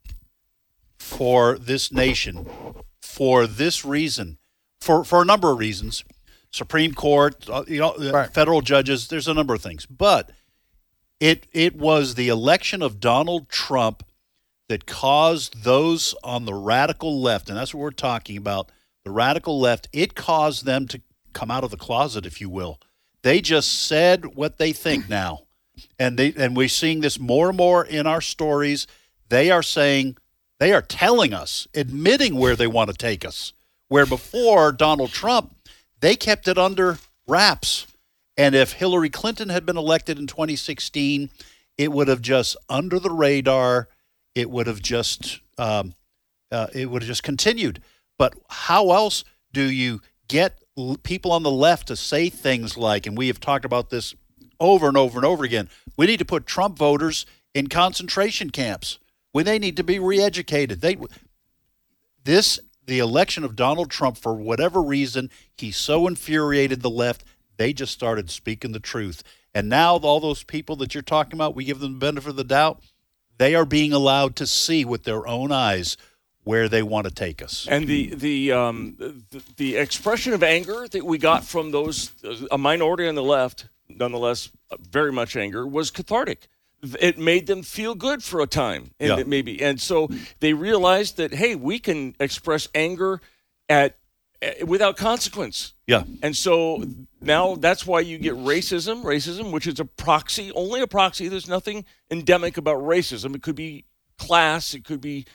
for 0.99 1.57
this 1.57 1.91
nation 1.91 2.47
for 3.01 3.45
this 3.45 3.83
reason, 3.83 4.37
for, 4.79 5.03
for 5.03 5.21
a 5.21 5.25
number 5.25 5.51
of 5.51 5.59
reasons. 5.59 6.03
Supreme 6.49 6.93
Court, 6.93 7.49
uh, 7.49 7.63
you 7.67 7.79
know, 7.79 7.91
uh, 7.91 8.11
Right. 8.11 8.33
federal 8.33 8.61
judges, 8.61 9.07
there's 9.09 9.27
a 9.27 9.33
number 9.33 9.53
of 9.53 9.61
things. 9.61 9.85
But 9.85 10.31
it 11.19 11.45
it 11.51 11.75
was 11.75 12.15
the 12.15 12.29
election 12.29 12.81
of 12.81 12.99
Donald 12.99 13.49
Trump 13.49 14.03
that 14.69 14.85
caused 14.85 15.63
those 15.63 16.15
on 16.23 16.45
the 16.45 16.53
radical 16.53 17.21
left, 17.21 17.49
and 17.49 17.57
that's 17.57 17.73
what 17.73 17.81
we're 17.81 17.91
talking 17.91 18.37
about, 18.37 18.71
the 19.03 19.11
radical 19.11 19.59
left, 19.59 19.87
it 19.91 20.15
caused 20.15 20.65
them 20.65 20.87
to 20.87 21.01
come 21.33 21.51
out 21.51 21.63
of 21.63 21.71
the 21.71 21.77
closet, 21.77 22.25
if 22.25 22.39
you 22.39 22.49
will. 22.49 22.79
They 23.23 23.41
just 23.41 23.87
said 23.87 24.35
what 24.35 24.57
they 24.57 24.73
think 24.73 25.09
now. 25.09 25.43
And 25.97 26.17
they 26.17 26.33
and 26.37 26.55
we're 26.55 26.67
seeing 26.67 27.01
this 27.01 27.19
more 27.19 27.49
and 27.49 27.57
more 27.57 27.85
in 27.85 28.05
our 28.05 28.21
stories. 28.21 28.87
They 29.29 29.49
are 29.49 29.63
saying 29.63 30.17
they 30.59 30.73
are 30.73 30.81
telling 30.81 31.33
us, 31.33 31.67
admitting 31.73 32.35
where 32.35 32.55
they 32.55 32.67
want 32.67 32.89
to 32.91 32.95
take 32.95 33.25
us. 33.25 33.53
Where 33.87 34.05
before 34.05 34.71
Donald 34.71 35.11
Trump, 35.11 35.55
they 35.99 36.15
kept 36.15 36.47
it 36.47 36.57
under 36.57 36.99
wraps. 37.27 37.87
And 38.37 38.55
if 38.55 38.73
Hillary 38.73 39.09
Clinton 39.09 39.49
had 39.49 39.65
been 39.65 39.77
elected 39.77 40.17
in 40.17 40.27
2016, 40.27 41.29
it 41.77 41.91
would 41.91 42.07
have 42.07 42.21
just 42.21 42.55
under 42.69 42.99
the 42.99 43.09
radar. 43.09 43.89
It 44.35 44.49
would 44.49 44.67
have 44.67 44.81
just 44.81 45.41
um, 45.57 45.95
uh, 46.51 46.67
it 46.73 46.89
would 46.89 47.01
have 47.01 47.07
just 47.07 47.23
continued. 47.23 47.81
But 48.17 48.35
how 48.49 48.91
else 48.91 49.23
do 49.51 49.63
you 49.63 50.01
get 50.27 50.60
people 51.03 51.31
on 51.31 51.43
the 51.43 51.51
left 51.51 51.87
to 51.87 51.95
say 51.95 52.29
things 52.29 52.77
like, 52.77 53.05
and 53.05 53.17
we 53.17 53.27
have 53.27 53.39
talked 53.39 53.65
about 53.65 53.89
this 53.89 54.15
over 54.59 54.87
and 54.87 54.97
over 54.97 55.17
and 55.17 55.25
over 55.25 55.43
again, 55.43 55.69
we 55.97 56.05
need 56.05 56.19
to 56.19 56.25
put 56.25 56.45
Trump 56.45 56.77
voters 56.77 57.25
in 57.53 57.67
concentration 57.67 58.49
camps 58.49 58.99
when 59.31 59.45
they 59.45 59.59
need 59.59 59.77
to 59.77 59.83
be 59.83 59.99
re-educated. 59.99 60.81
They 60.81 60.97
this 62.23 62.59
the 62.85 62.99
election 62.99 63.43
of 63.43 63.55
Donald 63.55 63.89
Trump 63.89 64.17
for 64.17 64.33
whatever 64.33 64.81
reason 64.81 65.29
he 65.55 65.71
so 65.71 66.07
infuriated 66.07 66.81
the 66.81 66.89
left 66.89 67.23
they 67.57 67.73
just 67.73 67.93
started 67.93 68.29
speaking 68.29 68.71
the 68.71 68.79
truth 68.79 69.23
and 69.53 69.69
now 69.69 69.95
all 69.97 70.19
those 70.19 70.43
people 70.43 70.75
that 70.77 70.93
you're 70.93 71.03
talking 71.03 71.33
about 71.33 71.55
we 71.55 71.63
give 71.63 71.79
them 71.79 71.93
the 71.93 71.99
benefit 71.99 72.29
of 72.29 72.35
the 72.35 72.43
doubt 72.43 72.81
they 73.37 73.53
are 73.55 73.65
being 73.65 73.93
allowed 73.93 74.35
to 74.35 74.47
see 74.47 74.83
with 74.83 75.03
their 75.03 75.27
own 75.27 75.51
eyes 75.51 75.95
where 76.43 76.67
they 76.67 76.81
want 76.83 77.07
to 77.07 77.13
take 77.13 77.41
us 77.41 77.67
And 77.69 77.87
the 77.87 78.13
the, 78.15 78.51
um, 78.51 78.95
the 78.97 79.43
the 79.57 79.75
expression 79.77 80.33
of 80.33 80.43
anger 80.43 80.87
that 80.87 81.03
we 81.05 81.17
got 81.17 81.43
from 81.43 81.71
those 81.71 82.11
a 82.51 82.57
minority 82.57 83.07
on 83.07 83.15
the 83.15 83.23
left, 83.23 83.67
nonetheless, 83.89 84.49
very 84.89 85.11
much 85.11 85.35
anger, 85.35 85.67
was 85.67 85.91
cathartic. 85.91 86.47
It 86.99 87.19
made 87.19 87.45
them 87.45 87.61
feel 87.61 87.93
good 87.93 88.23
for 88.23 88.41
a 88.41 88.47
time, 88.47 88.91
and 88.99 89.09
Yeah. 89.17 89.23
maybe, 89.25 89.61
and 89.61 89.79
so 89.79 90.09
they 90.39 90.53
realized 90.53 91.17
that 91.17 91.33
hey, 91.33 91.55
we 91.55 91.77
can 91.79 92.15
express 92.19 92.67
anger 92.73 93.21
at 93.69 93.97
eh, 94.41 94.63
without 94.63 94.97
consequence. 94.97 95.73
yeah 95.85 96.03
And 96.23 96.35
so 96.35 96.83
now 97.21 97.55
that's 97.55 97.85
why 97.85 97.99
you 97.99 98.17
get 98.17 98.33
racism, 98.33 99.03
racism, 99.03 99.51
which 99.51 99.67
is 99.67 99.79
a 99.79 99.85
proxy, 99.85 100.51
only 100.53 100.81
a 100.81 100.87
proxy. 100.87 101.27
There's 101.27 101.47
nothing 101.47 101.85
endemic 102.09 102.57
about 102.57 102.81
racism. 102.81 103.35
It 103.35 103.43
could 103.43 103.55
be 103.55 103.85
class, 104.17 104.73
it 104.73 104.83
could 104.83 105.01
be 105.01 105.25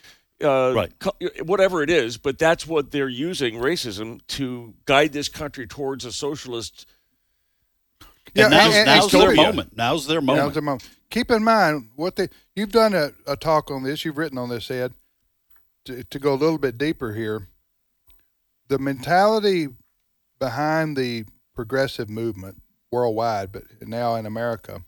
uh, 0.43 0.73
Right. 0.75 0.93
co- 0.99 1.17
whatever 1.45 1.83
it 1.83 1.91
is, 1.91 2.17
but 2.19 2.39
that's 2.39 2.67
what 2.67 2.91
they're 2.91 3.09
using 3.09 3.55
racism 3.57 4.21
to 4.29 4.75
guide 4.85 5.13
this 5.13 5.29
country 5.29 5.67
towards 5.67 6.05
a 6.05 6.13
socialist. 6.13 6.87
and 8.35 8.51
now's, 8.51 8.75
and- 8.75 8.75
and 8.75 8.87
now's 8.87 9.13
their 9.13 9.31
dystopia. 9.31 9.37
moment 9.37 9.77
now's 9.77 10.07
their 10.07 10.21
Now's 10.21 10.37
moment 10.37 10.63
moment. 10.65 10.89
Keep 11.11 11.31
in 11.31 11.43
mind 11.45 11.89
what 11.97 12.17
they 12.17 12.29
you've 12.55 12.73
done 12.73 12.93
a, 12.95 13.11
a 13.27 13.37
talk 13.37 13.71
on 13.71 13.83
this. 13.85 14.05
You've 14.05 14.19
written 14.19 14.37
on 14.39 14.49
this, 14.49 14.71
Ed. 14.71 14.93
To, 15.87 16.03
to 16.03 16.19
go 16.19 16.35
a 16.35 16.37
little 16.37 16.59
bit 16.59 16.77
deeper 16.79 17.15
here, 17.15 17.47
the 18.69 18.79
mentality 18.79 19.69
behind 20.41 20.97
the 20.97 21.25
progressive 21.55 22.11
movement 22.11 22.61
worldwide, 22.91 23.53
but 23.53 23.63
now 23.83 24.17
in 24.17 24.27
America, 24.27 24.83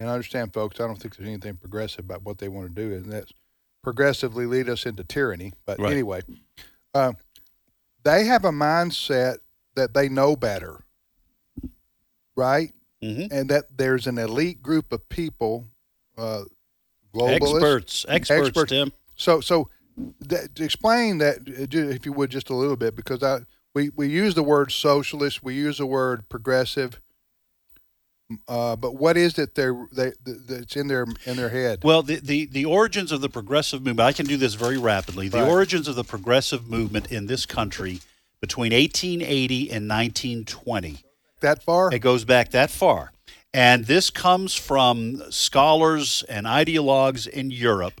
and 0.00 0.08
I 0.08 0.12
understand, 0.14 0.54
folks. 0.54 0.80
I 0.80 0.86
don't 0.86 0.96
think 0.96 1.16
there's 1.16 1.28
anything 1.28 1.56
progressive 1.56 2.06
about 2.06 2.22
what 2.24 2.38
they 2.38 2.48
want 2.48 2.74
to 2.74 2.82
do, 2.82 2.94
and 2.94 3.12
that's 3.12 3.32
progressively 3.84 4.46
lead 4.46 4.68
us 4.68 4.86
into 4.86 5.04
tyranny. 5.04 5.52
But 5.66 5.78
Right. 5.78 5.92
anyway, 5.92 6.22
uh, 6.94 7.12
they 8.02 8.24
have 8.24 8.44
a 8.44 8.50
mindset 8.50 9.38
that 9.76 9.94
they 9.94 10.08
know 10.08 10.34
better, 10.34 10.80
right? 12.36 12.72
Mhm. 13.02 13.28
and 13.30 13.50
that 13.50 13.76
there's 13.76 14.06
an 14.06 14.16
elite 14.16 14.62
group 14.62 14.90
of 14.90 15.06
people, 15.10 15.68
uh, 16.16 16.44
globalists. 17.14 17.54
experts 17.54 18.06
experts 18.08 18.48
Experts. 18.48 18.70
tim 18.70 18.92
So, 19.16 19.40
so 19.40 19.68
that, 20.20 20.58
explain 20.58 21.18
that, 21.18 21.38
uh, 21.46 21.76
if 21.94 22.06
you 22.06 22.12
would, 22.14 22.30
just 22.30 22.48
a 22.50 22.54
little 22.54 22.76
bit, 22.76 22.96
because 22.96 23.22
I 23.22 23.40
we 23.74 23.90
we 23.90 24.08
use 24.08 24.34
the 24.34 24.42
word 24.42 24.72
socialist, 24.72 25.42
we 25.42 25.54
use 25.54 25.78
the 25.78 25.86
word 25.86 26.28
progressive, 26.28 27.00
uh, 28.48 28.76
but 28.76 28.96
what 28.96 29.16
is 29.16 29.38
it 29.38 29.54
they're, 29.54 29.86
they 29.92 30.12
that's 30.24 30.76
in 30.76 30.88
their 30.88 31.06
in 31.26 31.36
their 31.36 31.48
head? 31.50 31.80
Well, 31.84 32.02
the, 32.02 32.16
the, 32.16 32.46
the 32.46 32.64
origins 32.64 33.12
of 33.12 33.20
the 33.20 33.28
progressive 33.28 33.80
movement, 33.82 34.00
I 34.06 34.12
can 34.12 34.26
do 34.26 34.36
this 34.36 34.54
very 34.54 34.78
rapidly. 34.78 35.28
The 35.28 35.38
Right. 35.42 35.48
origins 35.50 35.88
of 35.88 35.94
the 35.96 36.04
progressive 36.04 36.68
movement 36.68 37.12
in 37.12 37.26
this 37.26 37.44
country 37.46 38.00
between 38.40 38.72
1880 38.72 39.70
and 39.70 39.88
1920, 39.88 40.98
that 41.40 41.62
far? 41.62 41.92
it 41.92 42.00
goes 42.00 42.24
back 42.24 42.50
that 42.50 42.70
far. 42.70 43.12
And 43.52 43.84
this 43.86 44.10
comes 44.10 44.54
from 44.54 45.22
scholars 45.30 46.24
and 46.28 46.44
ideologues 46.46 47.28
in 47.28 47.50
Europe 47.52 48.00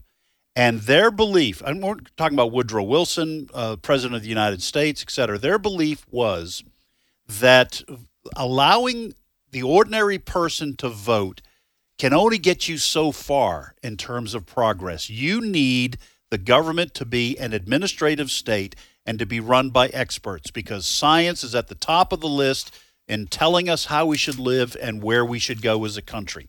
and 0.56 0.80
their 0.80 1.10
belief. 1.10 1.62
I'm 1.64 1.80
we're 1.80 1.96
talking 2.16 2.34
about 2.36 2.50
Woodrow 2.52 2.82
Wilson, 2.82 3.48
uh, 3.54 3.76
President 3.76 4.16
of 4.16 4.22
the 4.22 4.28
United 4.28 4.62
States, 4.62 5.02
et 5.02 5.10
cetera. 5.10 5.38
Their 5.38 5.58
belief 5.58 6.04
was 6.10 6.64
that 7.28 7.82
allowing 8.36 9.14
the 9.54 9.62
ordinary 9.62 10.18
person 10.18 10.74
to 10.74 10.88
vote 10.88 11.40
can 11.96 12.12
only 12.12 12.38
get 12.38 12.68
you 12.68 12.76
so 12.76 13.12
far 13.12 13.76
in 13.84 13.96
terms 13.96 14.34
of 14.34 14.44
progress. 14.44 15.08
You 15.08 15.40
need 15.40 15.96
the 16.32 16.38
government 16.38 16.92
to 16.94 17.04
be 17.04 17.38
an 17.38 17.52
administrative 17.52 18.32
state 18.32 18.74
and 19.06 19.16
to 19.20 19.24
be 19.24 19.38
run 19.38 19.70
by 19.70 19.86
experts 19.90 20.50
because 20.50 20.88
science 20.88 21.44
is 21.44 21.54
at 21.54 21.68
the 21.68 21.76
top 21.76 22.12
of 22.12 22.20
the 22.20 22.28
list 22.28 22.74
in 23.06 23.28
telling 23.28 23.68
us 23.68 23.84
how 23.84 24.06
we 24.06 24.16
should 24.16 24.40
live 24.40 24.76
and 24.82 25.04
where 25.04 25.24
we 25.24 25.38
should 25.38 25.62
go 25.62 25.84
as 25.84 25.96
a 25.96 26.02
country. 26.02 26.48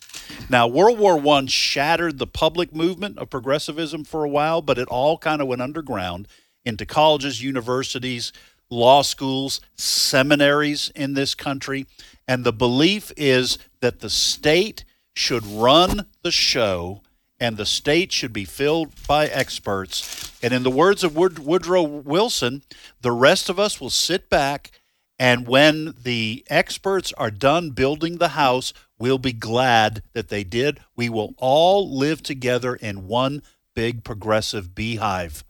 Now, 0.50 0.66
World 0.66 0.98
War 0.98 1.20
I 1.20 1.46
shattered 1.46 2.18
the 2.18 2.26
public 2.26 2.74
movement 2.74 3.20
of 3.20 3.30
progressivism 3.30 4.04
for 4.04 4.24
a 4.24 4.30
while, 4.30 4.64
but 4.64 4.80
it 4.80 4.88
all 4.88 5.20
kind 5.20 5.44
of 5.44 5.48
went 5.48 5.62
underground 5.62 6.28
into 6.66 6.88
colleges, 6.88 7.44
universities, 7.44 8.34
law 8.70 9.02
schools, 9.02 9.62
seminaries 9.76 10.92
in 10.96 11.14
this 11.14 11.36
country. 11.36 11.86
And 12.28 12.44
the 12.44 12.54
belief 12.54 13.12
is 13.16 13.58
that 13.82 14.00
the 14.00 14.10
state 14.10 14.86
should 15.14 15.46
run 15.46 16.08
the 16.24 16.32
show 16.32 17.02
and 17.40 17.58
the 17.58 17.66
state 17.66 18.12
should 18.12 18.34
be 18.34 18.46
filled 18.46 18.94
by 19.08 19.28
experts. 19.28 20.32
And 20.42 20.54
in 20.54 20.64
the 20.64 20.72
words 20.72 21.04
of 21.04 21.16
Wood- 21.16 21.40
Woodrow 21.40 21.84
Wilson, 21.84 22.64
the 23.02 23.12
rest 23.12 23.50
of 23.50 23.60
us 23.60 23.80
will 23.80 23.90
sit 23.90 24.30
back 24.30 24.72
and 25.18 25.48
when 25.48 25.94
the 26.04 26.46
experts 26.50 27.14
are 27.14 27.32
done 27.32 27.70
building 27.72 28.18
the 28.18 28.30
house, 28.30 28.74
we'll 29.00 29.18
be 29.18 29.32
glad 29.32 30.04
that 30.14 30.28
they 30.30 30.44
did. 30.44 30.80
We 30.96 31.10
will 31.10 31.34
all 31.38 31.98
live 31.98 32.22
together 32.22 32.76
in 32.76 33.08
one 33.08 33.42
big 33.74 34.04
progressive 34.04 34.76
beehive. 34.76 35.46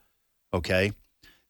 Okay? 0.54 0.94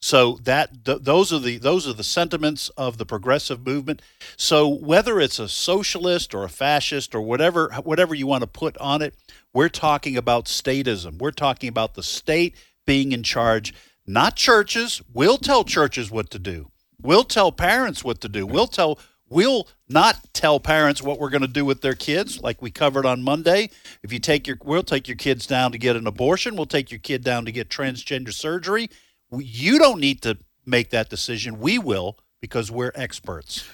So 0.06 0.38
that 0.44 0.86
th- 0.86 1.00
those 1.02 1.34
are 1.34 1.40
the 1.40 1.58
those 1.58 1.88
are 1.88 1.94
the 1.94 2.04
sentiments 2.04 2.70
of 2.78 3.00
the 3.00 3.08
progressive 3.08 3.66
movement. 3.66 4.04
So 4.38 4.68
whether 4.68 5.20
it's 5.20 5.40
a 5.40 5.50
socialist 5.50 6.36
or 6.36 6.44
a 6.44 6.48
fascist 6.48 7.16
or 7.16 7.22
whatever 7.22 7.72
whatever 7.84 8.14
you 8.14 8.28
want 8.28 8.42
to 8.42 8.48
put 8.48 8.78
on 8.78 9.02
it, 9.02 9.16
we're 9.52 9.68
talking 9.68 10.16
about 10.16 10.46
statism. 10.46 11.18
We're 11.18 11.32
talking 11.32 11.70
about 11.70 11.96
the 11.96 12.04
state 12.04 12.56
being 12.86 13.14
in 13.14 13.24
charge, 13.24 13.74
not 14.06 14.36
churches. 14.36 15.02
We'll 15.12 15.40
tell 15.40 15.64
churches 15.64 16.12
what 16.12 16.30
to 16.30 16.38
do. 16.38 16.70
We'll 17.02 17.24
tell 17.24 17.52
parents 17.52 18.04
what 18.04 18.22
to 18.22 18.30
do. 18.30 18.46
We'll 18.46 18.68
tell 18.68 19.00
we'll 19.28 19.68
not 19.90 20.32
tell 20.34 20.60
parents 20.60 21.02
what 21.02 21.20
we're 21.20 21.32
going 21.32 21.42
to 21.42 21.48
do 21.48 21.66
with 21.66 21.82
their 21.82 21.96
kids 21.96 22.44
like 22.44 22.62
we 22.62 22.70
covered 22.70 23.08
on 23.08 23.24
Monday. 23.24 23.72
If 24.04 24.14
you 24.14 24.20
take 24.20 24.46
your 24.46 24.60
we'll 24.64 24.84
take 24.84 25.08
your 25.08 25.18
kids 25.18 25.48
down 25.48 25.72
to 25.72 25.80
get 25.80 25.96
an 25.96 26.06
abortion, 26.06 26.56
we'll 26.56 26.68
take 26.68 26.92
your 26.92 27.00
kid 27.00 27.24
down 27.24 27.46
to 27.46 27.52
get 27.52 27.70
transgender 27.70 28.32
surgery. 28.32 28.88
You 29.40 29.80
don't 29.80 30.00
need 30.00 30.22
to 30.24 30.38
make 30.66 30.90
that 30.92 31.10
decision. 31.10 31.60
We 31.60 31.78
will 31.80 32.18
because 32.42 32.72
we're 32.72 32.92
experts. 32.96 33.68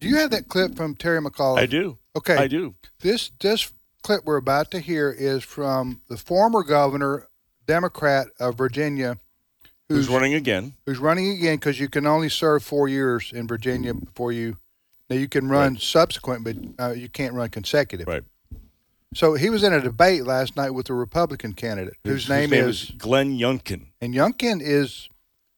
Do 0.00 0.08
you 0.08 0.16
have 0.16 0.30
that 0.30 0.48
clip 0.48 0.76
from 0.76 0.94
Terry 0.94 1.20
McAuliffe? 1.20 1.58
I 1.58 1.66
do. 1.66 1.98
Okay. 2.16 2.36
I 2.36 2.46
do. 2.46 2.74
This 3.00 3.30
this 3.40 3.72
clip 4.02 4.24
we're 4.24 4.36
about 4.36 4.70
to 4.70 4.80
hear 4.80 5.10
is 5.10 5.42
from 5.42 6.00
the 6.08 6.16
former 6.16 6.62
governor, 6.62 7.28
Democrat 7.66 8.28
of 8.38 8.56
Virginia, 8.56 9.18
Who's 9.88 10.08
running 10.08 10.34
again? 10.34 10.74
who's 10.84 10.98
running 10.98 11.30
again 11.30 11.56
because 11.56 11.80
you 11.80 11.88
can 11.88 12.06
only 12.06 12.28
serve 12.28 12.62
four 12.62 12.88
years 12.88 13.32
in 13.34 13.46
Virginia 13.46 13.94
before 13.94 14.32
you. 14.32 14.58
Now 15.08 15.16
you 15.16 15.28
can 15.28 15.48
run 15.48 15.78
subsequent, 15.78 16.44
but 16.44 16.56
uh, 16.78 16.92
you 16.92 17.08
can't 17.08 17.32
run 17.32 17.48
consecutive. 17.48 18.06
Right. 18.06 18.22
So 19.14 19.34
he 19.34 19.48
was 19.50 19.62
in 19.62 19.72
a 19.72 19.80
debate 19.80 20.24
last 20.24 20.56
night 20.56 20.70
with 20.70 20.90
a 20.90 20.94
Republican 20.94 21.54
candidate 21.54 21.94
whose 22.04 22.28
name, 22.28 22.52
is, 22.52 22.92
Glenn 22.98 23.38
Youngkin. 23.38 23.86
and 24.00 24.14
Youngkin 24.14 24.60
is 24.62 25.08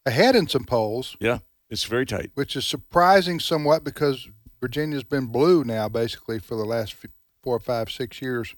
ahead 0.06 0.36
in 0.36 0.46
some 0.46 0.64
polls, 0.64 1.16
Yeah, 1.20 1.38
it's 1.68 1.84
very 1.84 2.06
tight. 2.06 2.30
which 2.34 2.54
is 2.54 2.64
surprising 2.64 3.40
somewhat 3.40 3.82
because 3.82 4.28
Virginia's 4.60 5.02
been 5.04 5.26
blue 5.26 5.64
now 5.64 5.88
basically 5.88 6.38
for 6.38 6.54
the 6.56 6.64
last 6.64 6.94
four, 7.42 7.58
five, 7.58 7.90
six 7.90 8.22
years. 8.22 8.54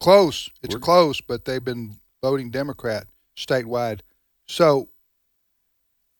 Close, 0.00 0.50
it's 0.62 0.74
We're- 0.74 0.82
close, 0.82 1.20
but 1.20 1.44
they've 1.44 1.64
been 1.64 1.96
voting 2.22 2.50
Democrat 2.50 3.06
statewide. 3.36 4.00
So, 4.48 4.88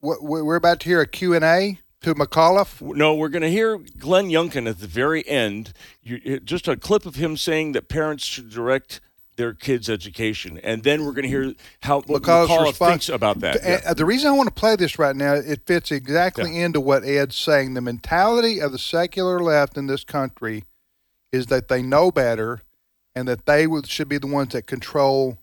we're 0.00 0.56
about 0.56 0.80
to 0.80 0.88
hear 0.88 1.02
a 1.02 1.06
Q 1.06 1.34
and 1.34 1.44
A 1.44 1.78
to 2.02 2.14
McAuliffe. 2.14 2.80
No, 2.96 3.14
we're 3.14 3.28
going 3.28 3.42
to 3.42 3.50
hear 3.50 3.78
Glenn 3.98 4.28
Youngkin 4.28 4.68
at 4.68 4.78
the 4.78 4.86
very 4.86 5.26
end. 5.28 5.72
You, 6.02 6.40
just 6.40 6.68
a 6.68 6.76
clip 6.76 7.06
of 7.06 7.16
him 7.16 7.36
saying 7.36 7.72
that 7.72 7.88
parents 7.88 8.24
should 8.24 8.50
direct 8.50 9.00
their 9.36 9.54
kids' 9.54 9.88
education, 9.88 10.58
and 10.62 10.82
then 10.82 11.04
we're 11.04 11.12
going 11.12 11.22
to 11.22 11.28
hear 11.28 11.54
how 11.80 12.02
McAuliffe 12.02 12.76
thinks 12.76 13.08
about 13.08 13.40
that. 13.40 13.86
Uh, 13.86 13.94
The 13.94 14.04
reason 14.04 14.28
I 14.28 14.32
want 14.32 14.48
to 14.48 14.54
play 14.54 14.76
this 14.76 14.98
right 14.98 15.16
now, 15.16 15.32
it 15.34 15.62
fits 15.66 15.90
exactly 15.90 16.60
into 16.60 16.78
what 16.78 17.04
Ed's 17.04 17.36
saying. 17.36 17.72
The 17.72 17.80
mentality 17.80 18.60
of 18.60 18.72
the 18.72 18.78
secular 18.78 19.38
left 19.40 19.78
in 19.78 19.86
this 19.86 20.04
country 20.04 20.64
is 21.32 21.46
that 21.46 21.68
they 21.68 21.80
know 21.80 22.10
better, 22.10 22.60
and 23.14 23.26
that 23.28 23.46
they 23.46 23.66
should 23.86 24.08
be 24.08 24.18
the 24.18 24.26
ones 24.26 24.52
that 24.52 24.66
control 24.66 25.38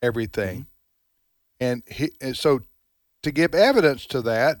everything. 0.00 0.60
Mm-hmm. 0.60 1.64
And, 1.64 1.82
he, 1.88 2.10
and 2.20 2.36
so, 2.36 2.60
to 3.22 3.30
give 3.30 3.54
evidence 3.54 4.06
to 4.06 4.22
that, 4.22 4.60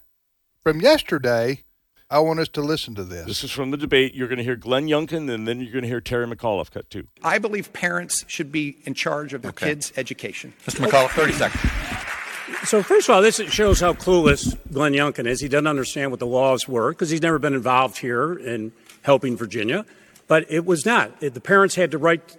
from 0.66 0.80
yesterday, 0.80 1.62
I 2.10 2.18
want 2.18 2.40
us 2.40 2.48
to 2.48 2.60
listen 2.60 2.96
to 2.96 3.04
this. 3.04 3.24
This 3.24 3.44
is 3.44 3.52
from 3.52 3.70
the 3.70 3.76
debate. 3.76 4.16
You're 4.16 4.26
going 4.26 4.38
to 4.38 4.42
hear 4.42 4.56
Glenn 4.56 4.88
Youngkin, 4.88 5.32
and 5.32 5.46
then 5.46 5.60
you're 5.60 5.70
going 5.70 5.82
to 5.84 5.88
hear 5.88 6.00
Terry 6.00 6.26
McAuliffe 6.26 6.72
cut 6.72 6.90
too. 6.90 7.06
I 7.22 7.38
believe 7.38 7.72
parents 7.72 8.24
should 8.26 8.50
be 8.50 8.76
in 8.82 8.92
charge 8.94 9.32
of 9.32 9.42
their 9.42 9.52
kids' 9.52 9.92
education. 9.96 10.54
Mr. 10.66 10.84
McAuliffe, 10.84 11.10
30 11.10 11.32
seconds. 11.34 12.68
So 12.68 12.82
first 12.82 13.08
of 13.08 13.14
all, 13.14 13.22
this 13.22 13.36
shows 13.36 13.78
how 13.78 13.92
clueless 13.92 14.58
Glenn 14.72 14.92
Youngkin 14.92 15.26
is. 15.28 15.38
He 15.40 15.46
doesn't 15.46 15.68
understand 15.68 16.10
what 16.10 16.18
the 16.18 16.26
laws 16.26 16.66
were 16.66 16.90
because 16.90 17.10
he's 17.10 17.22
never 17.22 17.38
been 17.38 17.54
involved 17.54 17.98
here 17.98 18.32
in 18.32 18.72
helping 19.02 19.36
Virginia. 19.36 19.86
But 20.26 20.50
it 20.50 20.66
was 20.66 20.84
not. 20.84 21.12
It- 21.20 21.34
the 21.34 21.40
parents 21.40 21.76
had 21.76 21.92
the 21.92 21.98
right 21.98 22.36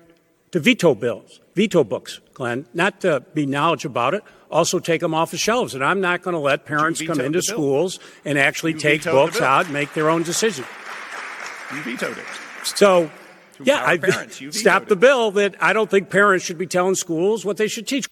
to 0.52 0.60
veto 0.60 0.96
bills, 0.96 1.40
veto 1.56 1.86
books, 1.86 2.20
Glenn, 2.38 2.68
not 2.72 3.02
to 3.02 3.22
be 3.34 3.48
knowledge 3.48 3.84
about 3.84 4.14
it. 4.14 4.24
Also 4.52 4.78
take 4.78 5.02
them 5.02 5.16
off 5.16 5.32
the 5.32 5.38
shelves. 5.38 5.74
And 5.74 5.84
I'm 5.84 6.00
not 6.00 6.22
going 6.22 6.36
to 6.36 6.40
let 6.40 6.66
parents 6.66 7.02
come 7.02 7.20
into 7.20 7.42
schools 7.42 8.00
and 8.26 8.38
actually 8.38 8.74
You 8.74 8.80
take 8.80 9.04
books 9.06 9.42
out 9.42 9.66
and 9.66 9.74
make 9.74 9.96
their 9.96 10.08
own 10.08 10.22
decision. 10.22 10.64
You 11.74 11.82
vetoed 11.82 12.16
it. 12.16 12.26
So, 12.64 13.10
yeah, 13.64 13.84
I 13.84 13.98
parents. 13.98 14.40
You 14.40 14.52
stopped 14.52 14.88
the 14.88 14.96
bill 14.96 15.32
that 15.32 15.56
I 15.60 15.74
don't 15.74 15.90
think 15.90 16.12
parents 16.12 16.46
should 16.46 16.60
be 16.60 16.68
telling 16.68 16.94
schools 16.94 17.44
what 17.44 17.58
they 17.58 17.68
should 17.68 17.88
teach. 17.88 18.06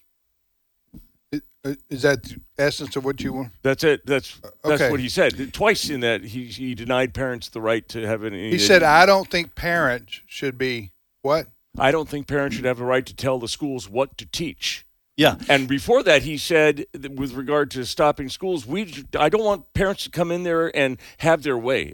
Uh, 1.31 1.75
Is 1.91 2.01
that 2.01 2.23
the 2.23 2.41
essence 2.57 2.95
of 2.95 3.05
what 3.05 3.21
you 3.21 3.31
want? 3.31 3.51
That's 3.61 3.83
it. 3.83 4.07
That's 4.07 4.41
that's 4.63 4.81
okay. 4.81 4.89
what 4.89 4.99
he 4.99 5.09
said 5.09 5.53
twice. 5.53 5.87
In 5.89 5.99
that 5.99 6.23
he 6.23 6.45
he 6.45 6.73
denied 6.73 7.13
parents 7.13 7.49
the 7.49 7.61
right 7.61 7.87
to 7.89 8.07
have 8.07 8.23
any. 8.23 8.49
He 8.49 8.57
said, 8.57 8.81
I 8.81 9.05
don't 9.05 9.29
think 9.29 9.53
parents 9.53 10.21
should 10.25 10.57
be 10.57 10.93
what? 11.21 11.47
I 11.77 11.91
don't 11.91 12.07
think 12.09 12.27
parents 12.27 12.55
should 12.55 12.65
have 12.65 12.77
the 12.77 12.83
right 12.85 13.05
to 13.05 13.15
tell 13.15 13.39
the 13.39 13.47
schools 13.47 13.89
what 13.89 14.17
to 14.17 14.25
teach. 14.25 14.85
Yeah. 15.17 15.37
And 15.47 15.67
before 15.67 16.03
that, 16.03 16.23
he 16.23 16.37
said, 16.37 16.85
that 16.93 17.13
with 17.13 17.33
regard 17.33 17.71
to 17.71 17.85
stopping 17.85 18.27
schools, 18.29 18.65
we 18.65 19.05
I 19.17 19.29
don't 19.29 19.43
want 19.43 19.73
parents 19.73 20.03
to 20.03 20.09
come 20.09 20.31
in 20.31 20.43
there 20.43 20.75
and 20.75 20.97
have 21.19 21.43
their 21.43 21.57
way. 21.57 21.93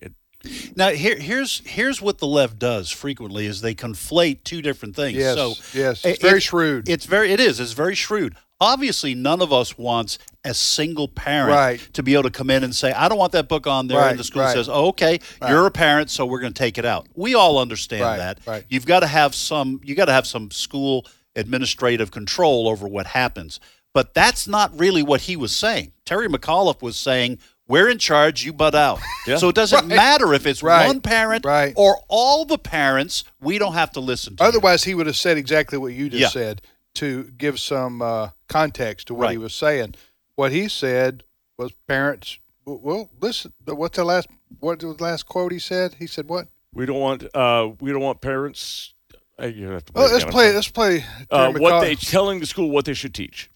Now 0.76 0.90
here, 0.90 1.20
here's 1.20 1.62
here's 1.68 2.02
what 2.02 2.18
the 2.18 2.26
left 2.26 2.58
does 2.58 2.90
frequently 2.90 3.46
is 3.46 3.62
they 3.62 3.76
conflate 3.76 4.44
two 4.44 4.64
different 4.64 4.96
things. 4.96 5.18
Yes, 5.18 5.36
so 5.36 5.54
yes. 5.78 6.04
it- 6.04 6.10
It's 6.14 6.22
very 6.22 6.38
it- 6.38 6.44
shrewd. 6.44 6.90
It's 6.90 7.06
very 7.06 7.32
it 7.32 7.40
is. 7.40 7.60
It's 7.60 7.74
very 7.74 7.94
shrewd. 7.94 8.36
Obviously, 8.62 9.16
none 9.16 9.42
of 9.42 9.52
us 9.52 9.78
wants 9.78 10.20
a 10.46 10.54
single 10.54 11.08
parent 11.08 11.52
Right. 11.52 11.94
to 11.94 12.04
be 12.04 12.14
able 12.14 12.24
to 12.24 12.30
come 12.30 12.50
in 12.50 12.64
and 12.64 12.76
say, 12.76 12.92
"I 12.94 13.10
don't 13.10 13.18
want 13.18 13.32
that 13.34 13.48
book 13.50 13.66
on 13.68 13.88
there," 13.88 13.98
Right, 13.98 14.12
and 14.12 14.20
the 14.20 14.24
school 14.24 14.44
right. 14.44 14.54
says, 14.54 14.70
oh, 14.70 14.88
"Okay, 14.90 15.20
you're 15.48 15.66
a 15.66 15.72
parent, 15.72 16.10
so 16.12 16.26
we're 16.26 16.40
going 16.40 16.54
to 16.54 16.58
take 16.60 16.78
it 16.78 16.86
out." 16.86 17.08
We 17.16 17.34
all 17.36 17.58
understand 17.58 18.04
Right, 18.04 18.18
that. 18.18 18.40
right. 18.46 18.64
You've 18.70 18.86
got 18.86 19.02
to 19.02 19.08
have 19.08 19.34
some. 19.36 19.82
You 19.84 19.96
got 19.96 20.06
to 20.06 20.14
have 20.14 20.26
some 20.28 20.52
school 20.52 21.06
administrative 21.36 22.12
control 22.12 22.68
over 22.68 22.88
what 22.88 23.08
happens. 23.08 23.60
But 23.94 24.14
that's 24.14 24.48
not 24.48 24.78
really 24.80 25.04
what 25.04 25.22
he 25.22 25.36
was 25.36 25.54
saying. 25.56 25.92
Terry 26.06 26.28
McAuliffe 26.30 26.82
was 26.82 26.96
saying, 26.98 27.40
"We're 27.68 27.90
in 27.90 27.98
charge. 27.98 28.44
You 28.46 28.54
butt 28.54 28.76
out." 28.76 29.00
Yeah. 29.28 29.38
So 29.38 29.50
it 29.50 29.56
doesn't 29.56 29.88
Right. 29.88 29.96
matter 29.96 30.34
if 30.34 30.46
it's 30.48 30.64
Right, 30.64 30.88
one 30.88 31.00
parent 31.02 31.46
right. 31.46 31.74
or 31.76 32.00
all 32.08 32.44
the 32.46 32.58
parents. 32.58 33.24
We 33.40 33.58
don't 33.60 33.74
have 33.74 33.92
to 33.94 34.00
listen 34.00 34.36
to. 34.38 34.44
you. 34.44 34.48
Otherwise, 34.48 34.84
he 34.84 34.94
would 34.96 35.06
have 35.08 35.16
said 35.18 35.38
exactly 35.38 35.78
what 35.78 35.94
you 35.94 36.10
just 36.10 36.22
Yeah. 36.22 36.30
said 36.30 36.62
to 36.96 37.24
give 37.38 37.60
some 37.60 38.02
uh, 38.02 38.30
context 38.48 39.08
to 39.08 39.14
what 39.14 39.32
he 39.32 39.38
was 39.38 39.54
saying. 39.54 39.96
What 40.36 40.52
he 40.52 40.68
said 40.68 41.24
was 41.58 41.72
parents. 41.88 42.40
Well, 42.66 43.10
listen. 43.20 43.54
What's 43.66 43.98
the 43.98 44.04
last? 44.04 44.28
What 44.60 44.84
was 44.84 44.96
the 44.98 45.04
last 45.04 45.24
quote 45.26 45.52
he 45.52 45.60
said? 45.60 45.96
He 45.96 46.08
said 46.08 46.28
what? 46.30 46.48
We 46.74 46.86
don't 46.86 47.00
want 47.00 47.24
uh, 47.36 47.70
we 47.80 47.92
don't 47.92 48.02
want 48.02 48.22
parents. 48.22 48.94
Uh, 49.42 49.48
you 49.48 49.68
have 49.70 49.84
to 49.86 49.94
Oh, 49.96 50.02
let's 50.12 50.24
play. 50.26 50.46
sorry. 50.46 50.56
Let's 50.56 50.70
play. 50.70 51.06
Uh, 51.30 51.52
what 51.54 51.62
McCall- 51.74 51.82
they 51.82 51.96
telling 51.96 52.40
the 52.40 52.46
school 52.46 52.70
what 52.70 52.86
they 52.86 52.94
should 52.94 53.14
teach. 53.14 53.50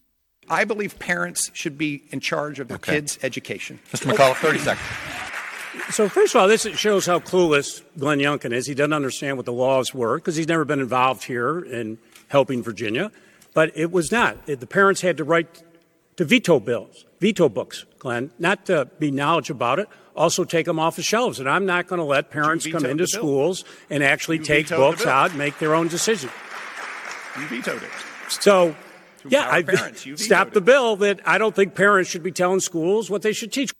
I 0.49 0.63
believe 0.63 0.99
parents 0.99 1.49
should 1.53 1.77
be 1.77 2.03
in 2.11 2.19
charge 2.19 2.59
of 2.59 2.67
their 2.67 2.77
kids' 2.77 3.17
education. 3.23 3.79
Mr. 3.91 4.11
McAuliffe, 4.11 4.35
30 4.35 4.59
seconds. 4.59 4.87
So 5.89 6.07
first 6.07 6.35
of 6.35 6.41
all, 6.41 6.47
this 6.47 6.63
shows 6.77 7.05
how 7.07 7.19
clueless 7.19 7.81
Glenn 7.97 8.19
Youngkin 8.19 8.53
is. 8.53 8.67
He 8.67 8.75
doesn't 8.75 8.93
understand 8.93 9.37
what 9.37 9.45
the 9.47 9.53
laws 9.53 9.93
were 9.93 10.17
because 10.17 10.35
he's 10.35 10.47
never 10.47 10.63
been 10.63 10.79
involved 10.79 11.23
here 11.23 11.59
in 11.59 11.97
helping 12.27 12.61
Virginia. 12.63 13.11
But 13.55 13.71
it 13.75 13.91
was 13.91 14.11
not. 14.11 14.37
It- 14.45 14.59
the 14.59 14.67
parents 14.67 15.01
had 15.01 15.17
the 15.17 15.23
right 15.23 15.47
to 16.17 16.23
veto 16.25 16.59
bills, 16.59 17.05
veto 17.19 17.49
books, 17.49 17.85
Glenn, 17.97 18.29
not 18.37 18.67
to 18.67 18.85
be 18.99 19.09
knowledge 19.09 19.49
about 19.49 19.79
it. 19.79 19.87
Also 20.15 20.43
take 20.45 20.65
them 20.65 20.77
off 20.79 20.95
the 20.95 21.01
shelves. 21.03 21.39
And 21.39 21.49
I'm 21.49 21.65
not 21.65 21.87
going 21.87 21.97
to 21.99 22.05
let 22.05 22.29
parents 22.29 22.65
come 22.67 22.85
into 22.85 23.05
the 23.05 23.11
bill. 23.11 23.19
schools 23.21 23.65
and 23.89 24.01
actually 24.03 24.37
You 24.37 24.43
take 24.43 24.69
books 24.69 25.05
out 25.05 25.31
and 25.31 25.39
make 25.39 25.57
their 25.59 25.73
own 25.75 25.87
decision. 25.89 26.29
You 27.37 27.47
vetoed 27.47 27.83
it. 27.83 27.89
So, 28.29 28.75
yeah, 29.27 29.49
I 29.51 29.61
parents. 29.63 30.05
You 30.05 30.13
vetoed 30.13 30.25
stopped 30.25 30.53
the 30.53 30.59
it. 30.59 30.65
bill 30.65 30.95
that 30.97 31.19
I 31.25 31.37
don't 31.37 31.53
think 31.55 31.75
parents 31.75 32.09
should 32.09 32.23
be 32.23 32.31
telling 32.31 32.61
schools 32.61 33.09
what 33.09 33.23
they 33.23 33.33
should 33.33 33.51
teach. 33.51 33.73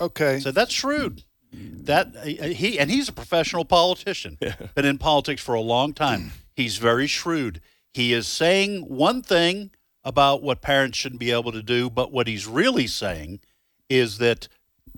Okay. 0.00 0.40
So 0.40 0.50
that's 0.50 0.72
shrewd. 0.72 1.22
That 1.54 2.14
uh, 2.16 2.22
he 2.24 2.78
and 2.78 2.90
he's 2.90 3.08
a 3.08 3.12
professional 3.12 3.64
politician. 3.64 4.38
Been 4.74 4.84
in 4.84 4.98
politics 4.98 5.42
for 5.42 5.54
a 5.54 5.60
long 5.60 5.92
time. 5.92 6.32
He's 6.56 6.76
very 6.78 7.06
shrewd. 7.06 7.60
He 7.94 8.12
is 8.12 8.26
saying 8.26 8.82
one 8.82 9.22
thing 9.22 9.70
about 10.04 10.42
what 10.42 10.60
parents 10.62 10.98
shouldn't 10.98 11.20
be 11.20 11.30
able 11.30 11.52
to 11.52 11.62
do, 11.62 11.88
but 11.90 12.10
what 12.12 12.26
he's 12.26 12.46
really 12.46 12.86
saying 12.86 13.40
is 13.88 14.18
that 14.18 14.48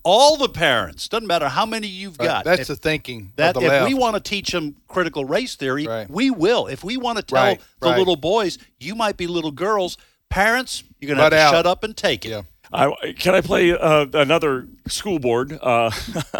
all 0.02 0.36
the 0.36 0.48
parents, 0.48 1.08
doesn't 1.08 1.26
matter 1.26 1.48
how 1.48 1.64
many 1.66 1.86
you've 1.86 2.18
Right, 2.18 2.26
got, 2.26 2.44
That's 2.44 2.62
if, 2.62 2.68
the 2.68 2.76
thinking 2.76 3.32
that 3.36 3.54
the 3.54 3.60
if 3.62 3.68
left. 3.68 3.88
we 3.88 3.94
want 3.94 4.14
to 4.16 4.20
teach 4.20 4.52
them 4.52 4.76
critical 4.86 5.24
race 5.24 5.56
theory, 5.56 5.86
Right. 5.86 6.08
we 6.10 6.30
will. 6.30 6.66
If 6.66 6.84
we 6.84 6.96
want 6.96 7.16
to 7.18 7.22
tell 7.24 7.42
Right, 7.42 7.60
the 7.80 7.88
little 7.96 8.16
boys, 8.16 8.58
you 8.78 8.94
might 8.94 9.16
be 9.16 9.26
little 9.26 9.50
girls, 9.50 9.96
parents, 10.30 10.84
you're 11.00 11.08
going 11.08 11.16
to 11.18 11.22
have 11.24 11.32
to 11.32 11.38
out. 11.38 11.50
shut 11.52 11.66
up 11.66 11.84
and 11.84 11.96
take 11.96 12.24
it. 12.24 12.30
yeah. 12.30 12.42
I, 12.72 13.14
can 13.18 13.34
I 13.34 13.40
play 13.40 13.70
uh, 13.72 14.06
another 14.14 14.66
school 14.88 15.18
board? 15.18 15.56
Uh, 15.62 15.90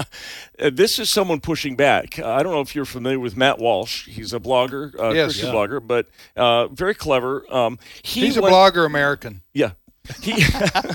this 0.72 0.98
is 0.98 1.10
someone 1.10 1.40
pushing 1.40 1.76
back. 1.76 2.18
I 2.18 2.42
don't 2.42 2.52
know 2.52 2.60
if 2.60 2.74
you're 2.74 2.84
familiar 2.84 3.20
with 3.20 3.36
Matt 3.36 3.58
Walsh. 3.58 4.06
He's 4.08 4.32
a 4.32 4.40
blogger, 4.40 4.98
uh, 4.98 5.10
Yes. 5.10 5.26
Christian 5.26 5.48
Yeah. 5.48 5.54
blogger, 5.54 5.86
but 5.86 6.08
uh, 6.36 6.68
very 6.68 6.94
clever. 6.94 7.44
Um, 7.54 7.78
he 8.02 8.22
He's 8.22 8.36
a 8.36 8.40
blogger 8.40 8.84
American. 8.86 9.42
Yeah. 9.52 9.72
He 10.20 10.44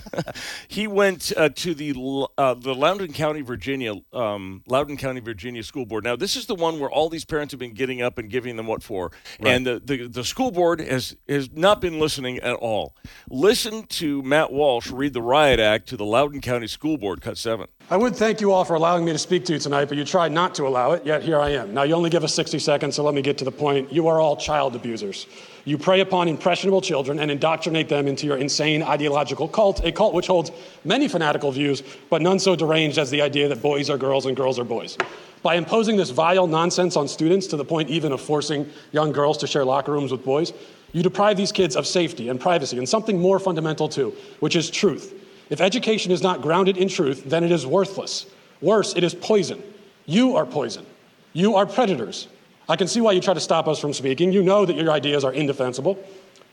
he 0.67 0.87
went 0.87 1.33
uh, 1.35 1.49
to 1.49 1.73
the 1.73 1.91
L- 1.95 2.31
uh, 2.37 2.53
the 2.53 2.75
Loudoun 2.75 3.11
County, 3.11 3.41
Virginia, 3.41 3.95
um, 4.13 4.63
Loudoun 4.67 4.97
County, 4.97 5.19
Virginia 5.19 5.63
School 5.63 5.85
Board. 5.85 6.03
Now, 6.03 6.15
this 6.15 6.35
is 6.35 6.45
the 6.45 6.53
one 6.53 6.79
where 6.79 6.91
all 6.91 7.09
these 7.09 7.25
parents 7.25 7.51
have 7.51 7.59
been 7.59 7.73
getting 7.73 8.01
up 8.01 8.19
and 8.19 8.29
giving 8.29 8.55
them 8.55 8.67
what 8.67 8.83
for, 8.83 9.11
and 9.39 9.65
the, 9.65 9.81
the 9.83 10.07
the 10.07 10.23
school 10.23 10.51
board 10.51 10.79
has 10.79 11.15
has 11.27 11.51
not 11.51 11.81
been 11.81 11.99
listening 11.99 12.37
at 12.39 12.55
all. 12.55 12.95
Listen 13.29 13.83
to 13.87 14.21
Matt 14.21 14.51
Walsh 14.51 14.91
read 14.91 15.13
the 15.13 15.21
riot 15.21 15.59
act 15.59 15.89
to 15.89 15.97
the 15.97 16.05
Loudoun 16.05 16.41
County 16.41 16.67
School 16.67 16.97
Board, 16.97 17.21
cut 17.21 17.37
seven. 17.37 17.67
I 17.91 17.97
would 17.97 18.15
thank 18.15 18.39
you 18.39 18.51
all 18.51 18.63
for 18.65 18.75
allowing 18.75 19.03
me 19.03 19.11
to 19.13 19.17
speak 19.17 19.45
to 19.45 19.53
you 19.53 19.59
tonight, 19.59 19.85
but 19.85 19.97
you 19.97 20.05
tried 20.05 20.31
not 20.31 20.53
to 20.55 20.67
allow 20.67 20.91
it, 20.91 21.03
yet 21.07 21.23
here 21.23 21.39
I 21.39 21.49
am. 21.49 21.73
Now, 21.73 21.81
you 21.81 21.95
only 21.95 22.11
give 22.11 22.23
us 22.23 22.35
60 22.35 22.59
seconds, 22.59 22.95
so 22.95 23.03
let 23.03 23.15
me 23.15 23.23
get 23.23 23.39
to 23.39 23.45
the 23.45 23.51
point. 23.51 23.91
You 23.91 24.07
are 24.07 24.19
all 24.19 24.37
child 24.37 24.75
abusers. 24.75 25.25
You 25.69 25.77
prey 25.77 25.99
upon 25.99 26.27
impressionable 26.27 26.81
children 26.81 27.19
and 27.19 27.29
indoctrinate 27.29 27.89
them 27.89 28.07
into 28.07 28.25
your 28.25 28.37
insane 28.37 28.81
ideological 28.81 29.47
cult, 29.47 29.85
a 29.85 29.91
cult 29.91 30.15
which 30.15 30.25
holds 30.25 30.51
many 30.83 31.07
fanatical 31.07 31.51
views, 31.51 31.83
but 32.09 32.23
none 32.23 32.39
so 32.39 32.55
deranged 32.55 32.97
as 32.97 33.11
the 33.11 33.21
idea 33.21 33.47
that 33.47 33.61
boys 33.61 33.87
are 33.87 33.95
girls 33.95 34.25
and 34.25 34.35
girls 34.35 34.57
are 34.57 34.63
boys. 34.63 34.97
By 35.43 35.53
imposing 35.53 35.95
this 35.95 36.09
vile 36.09 36.47
nonsense 36.47 36.95
on 36.95 37.07
students 37.07 37.45
to 37.45 37.55
the 37.55 37.63
point 37.63 37.87
even 37.91 38.11
of 38.11 38.19
forcing 38.19 38.67
young 38.93 39.11
girls 39.11 39.37
to 39.37 39.45
share 39.45 39.63
locker 39.63 39.91
rooms 39.91 40.11
with 40.11 40.25
boys, 40.25 40.53
you 40.91 41.03
deprive 41.03 41.37
these 41.37 41.51
kids 41.51 41.75
of 41.75 41.85
safety 41.85 42.29
and 42.29 42.41
privacy 42.41 42.79
and 42.79 42.89
something 42.89 43.21
more 43.21 43.37
fundamental 43.37 43.87
too, 43.87 44.15
which 44.39 44.55
is 44.55 44.71
truth. 44.71 45.13
If 45.51 45.61
education 45.61 46.11
is 46.11 46.23
not 46.23 46.41
grounded 46.41 46.77
in 46.77 46.87
truth, 46.87 47.25
then 47.25 47.43
it 47.43 47.51
is 47.51 47.67
worthless. 47.67 48.25
Worse, 48.59 48.95
it 48.95 49.03
is 49.03 49.13
poison. 49.13 49.61
You 50.07 50.35
are 50.35 50.47
poison. 50.47 50.87
You 51.33 51.57
are 51.57 51.67
predators. 51.67 52.27
I 52.69 52.75
can 52.75 52.87
see 52.87 53.01
why 53.01 53.13
you 53.13 53.19
try 53.19 53.33
to 53.33 53.39
stop 53.39 53.67
us 53.67 53.79
from 53.79 53.93
speaking. 53.93 54.31
You 54.31 54.43
know 54.43 54.63
that 54.63 54.75
your 54.75 54.91
ideas 54.91 55.23
are 55.23 55.33
indefensible. 55.33 55.97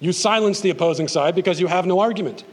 You 0.00 0.12
silence 0.12 0.62
the 0.62 0.70
opposing 0.70 1.08
side 1.08 1.34
because 1.34 1.60
you 1.60 1.66
have 1.66 1.84
no 1.86 2.00
argument. 2.00 2.44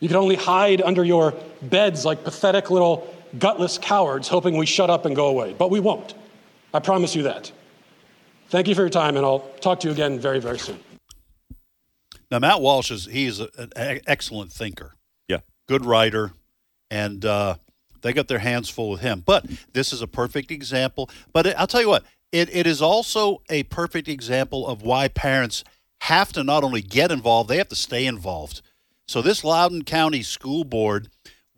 You 0.00 0.08
can 0.08 0.18
only 0.18 0.36
hide 0.36 0.82
under 0.82 1.02
your 1.02 1.34
beds 1.62 2.04
like 2.04 2.22
pathetic 2.22 2.70
little 2.70 3.12
gutless 3.38 3.78
cowards, 3.78 4.28
hoping 4.28 4.58
we 4.58 4.66
shut 4.66 4.90
up 4.90 5.06
and 5.06 5.16
go 5.16 5.28
away. 5.28 5.54
But 5.54 5.70
we 5.70 5.80
won't. 5.80 6.14
I 6.74 6.80
promise 6.80 7.14
you 7.14 7.22
that. 7.22 7.50
Thank 8.50 8.68
you 8.68 8.74
for 8.74 8.82
your 8.82 8.90
time, 8.90 9.16
and 9.16 9.24
I'll 9.24 9.40
talk 9.60 9.80
to 9.80 9.88
you 9.88 9.92
again 9.92 10.20
very, 10.20 10.38
very 10.38 10.58
soon. 10.58 10.78
Now, 12.30 12.38
Matt 12.38 12.60
Walsh 12.60 12.90
is 12.90 13.06
he's 13.06 13.40
an 13.40 13.70
excellent 14.06 14.52
thinker. 14.52 14.92
Yeah, 15.26 15.40
good 15.68 15.86
writer, 15.86 16.32
and 16.90 17.24
uh, 17.24 17.56
they 18.02 18.12
got 18.12 18.28
their 18.28 18.40
hands 18.40 18.68
full 18.68 18.90
with 18.90 19.00
him. 19.00 19.22
But 19.24 19.46
this 19.72 19.92
is 19.92 20.02
a 20.02 20.06
perfect 20.06 20.50
example. 20.50 21.08
But 21.32 21.46
it, 21.46 21.56
I'll 21.58 21.66
tell 21.66 21.80
you 21.80 21.88
what, 21.88 22.04
it, 22.36 22.54
it 22.54 22.66
is 22.66 22.82
also 22.82 23.42
a 23.48 23.62
perfect 23.64 24.08
example 24.08 24.66
of 24.66 24.82
why 24.82 25.08
parents 25.08 25.64
have 26.02 26.32
to 26.34 26.44
not 26.44 26.62
only 26.62 26.82
get 26.82 27.10
involved, 27.10 27.48
they 27.48 27.58
have 27.58 27.68
to 27.68 27.76
stay 27.76 28.06
involved. 28.06 28.62
So 29.08 29.22
this 29.22 29.42
Loudoun 29.42 29.82
County 29.82 30.22
School 30.22 30.64
Board, 30.64 31.08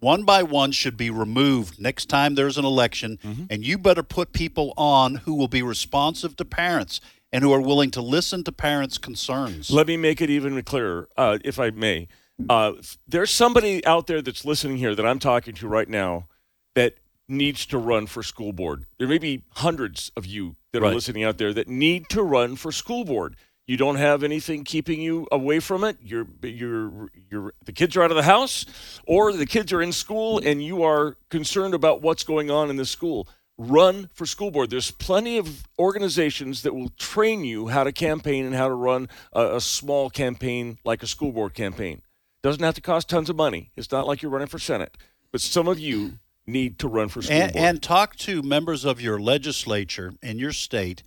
one 0.01 0.25
by 0.25 0.43
one, 0.43 0.73
should 0.73 0.97
be 0.97 1.11
removed 1.11 1.81
next 1.81 2.07
time 2.07 2.35
there's 2.35 2.59
an 2.59 2.65
election, 2.65 3.19
mm-hmm. 3.23 3.45
and 3.51 3.65
you 3.65 3.79
better 3.79 4.03
put 4.03 4.33
people 4.33 4.73
on 4.77 5.17
who 5.17 5.35
will 5.35 5.49
be 5.49 5.63
responsive 5.63 6.37
to 6.37 6.45
parents 6.45 7.01
and 7.33 7.43
who 7.43 7.53
are 7.53 7.61
willing 7.61 7.91
to 7.91 8.01
listen 8.01 8.45
to 8.45 8.53
parents' 8.53 8.99
concerns. 8.99 9.71
Let 9.71 9.87
me 9.87 9.97
make 9.97 10.21
it 10.21 10.31
even 10.31 10.63
clearer, 10.63 11.09
uh, 11.17 11.39
if 11.45 11.59
I 11.59 11.71
may. 11.71 12.09
Uh, 12.49 12.75
there's 13.07 13.31
somebody 13.33 13.85
out 13.85 14.07
there 14.07 14.23
that's 14.23 14.45
listening 14.45 14.77
here 14.77 14.95
that 14.95 15.05
I'm 15.05 15.19
talking 15.19 15.55
to 15.57 15.69
right 15.69 15.89
now 15.89 16.29
that 16.75 16.95
needs 17.29 17.67
to 17.67 17.79
run 17.79 18.07
for 18.07 18.23
school 18.23 18.53
board. 18.53 18.87
There 18.99 19.09
may 19.09 19.19
be 19.19 19.43
hundreds 19.55 20.13
of 20.17 20.25
you 20.25 20.57
that 20.73 20.81
right. 20.81 20.93
are 20.93 20.95
listening 20.95 21.25
out 21.25 21.39
there 21.39 21.53
that 21.53 21.69
need 21.69 22.09
to 22.11 22.23
run 22.23 22.57
for 22.57 22.73
school 22.73 23.05
board 23.05 23.37
you 23.69 23.77
don't 23.77 23.97
have 23.97 24.25
anything 24.25 24.65
keeping 24.65 25.01
you 25.01 25.29
away 25.31 25.61
from 25.61 25.85
it. 25.85 25.99
You're 26.03 26.27
you're 26.43 27.11
you're 27.31 27.53
the 27.67 27.73
kids 27.73 27.97
are 27.97 28.03
out 28.03 28.11
of 28.11 28.17
the 28.17 28.23
house, 28.23 28.65
or 29.07 29.35
the 29.35 29.45
kids 29.45 29.75
are 29.75 29.83
in 29.83 29.93
school, 29.93 30.41
and 30.43 30.65
you 30.65 30.83
are 30.83 31.19
concerned 31.29 31.75
about 31.75 32.01
what's 32.01 32.25
going 32.25 32.51
on 32.51 32.71
in 32.71 32.77
the 32.77 32.87
school. 32.87 33.29
Run 33.59 34.09
for 34.15 34.25
school 34.25 34.51
board. 34.51 34.71
There's 34.71 34.91
plenty 34.91 35.37
of 35.37 35.67
organizations 35.79 36.63
that 36.63 36.75
will 36.75 36.89
train 36.97 37.45
you 37.45 37.69
how 37.69 37.85
to 37.85 37.93
campaign 37.93 38.47
and 38.47 38.55
how 38.55 38.69
to 38.69 38.75
run 38.75 39.11
a, 39.35 39.57
a 39.57 39.61
small 39.61 40.09
campaign 40.09 40.79
like 40.83 41.03
a 41.03 41.07
school 41.07 41.33
board 41.33 41.53
campaign. 41.53 42.01
Doesn't 42.43 42.63
have 42.63 42.75
to 42.77 42.81
cost 42.81 43.11
tons 43.11 43.29
of 43.29 43.37
money. 43.37 43.71
It's 43.77 43.93
not 43.93 44.07
like 44.07 44.23
you're 44.23 44.31
running 44.31 44.49
for 44.49 44.59
senate, 44.59 44.97
but 45.31 45.43
some 45.43 45.69
of 45.69 45.79
you 45.79 46.21
need 46.49 46.79
to 46.81 46.89
run 46.89 47.09
for 47.09 47.23
school 47.23 47.37
and, 47.37 47.53
board. 47.53 47.65
And 47.65 47.83
talk 47.83 48.17
to 48.17 48.43
members 48.43 48.85
of 48.85 49.01
your 49.01 49.21
legislature 49.21 50.15
in 50.23 50.39
your 50.39 50.53
state 50.53 51.03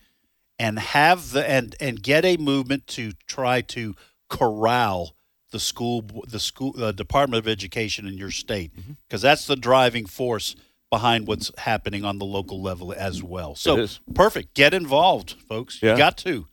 and 0.59 0.77
have 0.77 1.31
the 1.31 1.49
and 1.49 1.75
and 1.79 2.01
get 2.01 2.23
a 2.23 2.37
movement 2.37 2.87
to 2.87 3.13
try 3.27 3.61
to 3.61 3.95
corral 4.29 5.15
the 5.51 5.59
school 5.59 6.03
the 6.27 6.39
school 6.39 6.73
uh, 6.81 6.91
department 6.91 7.43
of 7.43 7.47
education 7.47 8.07
in 8.07 8.17
your 8.17 8.31
state. 8.31 8.71
Because 8.75 9.21
mm-hmm. 9.21 9.27
that's 9.27 9.47
the 9.47 9.55
driving 9.55 10.05
force 10.05 10.55
behind 10.91 11.25
what's 11.25 11.51
happening 11.57 12.05
on 12.05 12.19
the 12.19 12.25
local 12.25 12.61
level 12.61 12.93
as 12.93 13.23
well. 13.23 13.55
So 13.55 13.87
perfect. 14.13 14.53
Get 14.53 14.73
involved 14.73 15.31
folks. 15.47 15.81
Yeah. 15.81 15.93
you 15.93 15.97
got 15.97 16.17
to. 16.19 16.47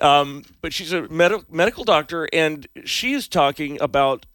Um, 0.00 0.44
but 0.60 0.74
she's 0.74 0.92
a 0.92 1.08
med- 1.08 1.50
medical 1.50 1.84
doctor, 1.84 2.28
and 2.30 2.66
she 2.84 3.14
is 3.14 3.26
talking 3.26 3.80
about 3.80 4.26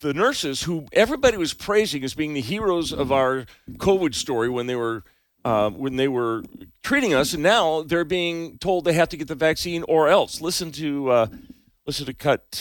the 0.00 0.12
nurses 0.12 0.64
who 0.64 0.88
everybody 0.92 1.38
was 1.38 1.54
praising 1.54 2.04
as 2.04 2.12
being 2.12 2.34
the 2.34 2.42
heroes 2.42 2.92
of 2.92 3.10
our 3.10 3.46
COVID 3.78 4.14
story 4.14 4.50
when 4.50 4.66
they 4.66 4.76
were. 4.76 5.04
Uh, 5.44 5.70
when 5.70 5.96
they 5.96 6.08
were 6.08 6.42
treating 6.82 7.14
us, 7.14 7.32
and 7.32 7.42
now 7.42 7.82
they're 7.82 8.04
being 8.04 8.58
told 8.58 8.84
they 8.84 8.92
have 8.92 9.08
to 9.08 9.16
get 9.16 9.28
the 9.28 9.36
vaccine 9.36 9.84
or 9.84 10.08
else. 10.08 10.40
Listen 10.40 10.72
to 10.72 11.10
uh, 11.10 11.26
Listen 11.88 12.04
to 12.04 12.12
cut 12.12 12.52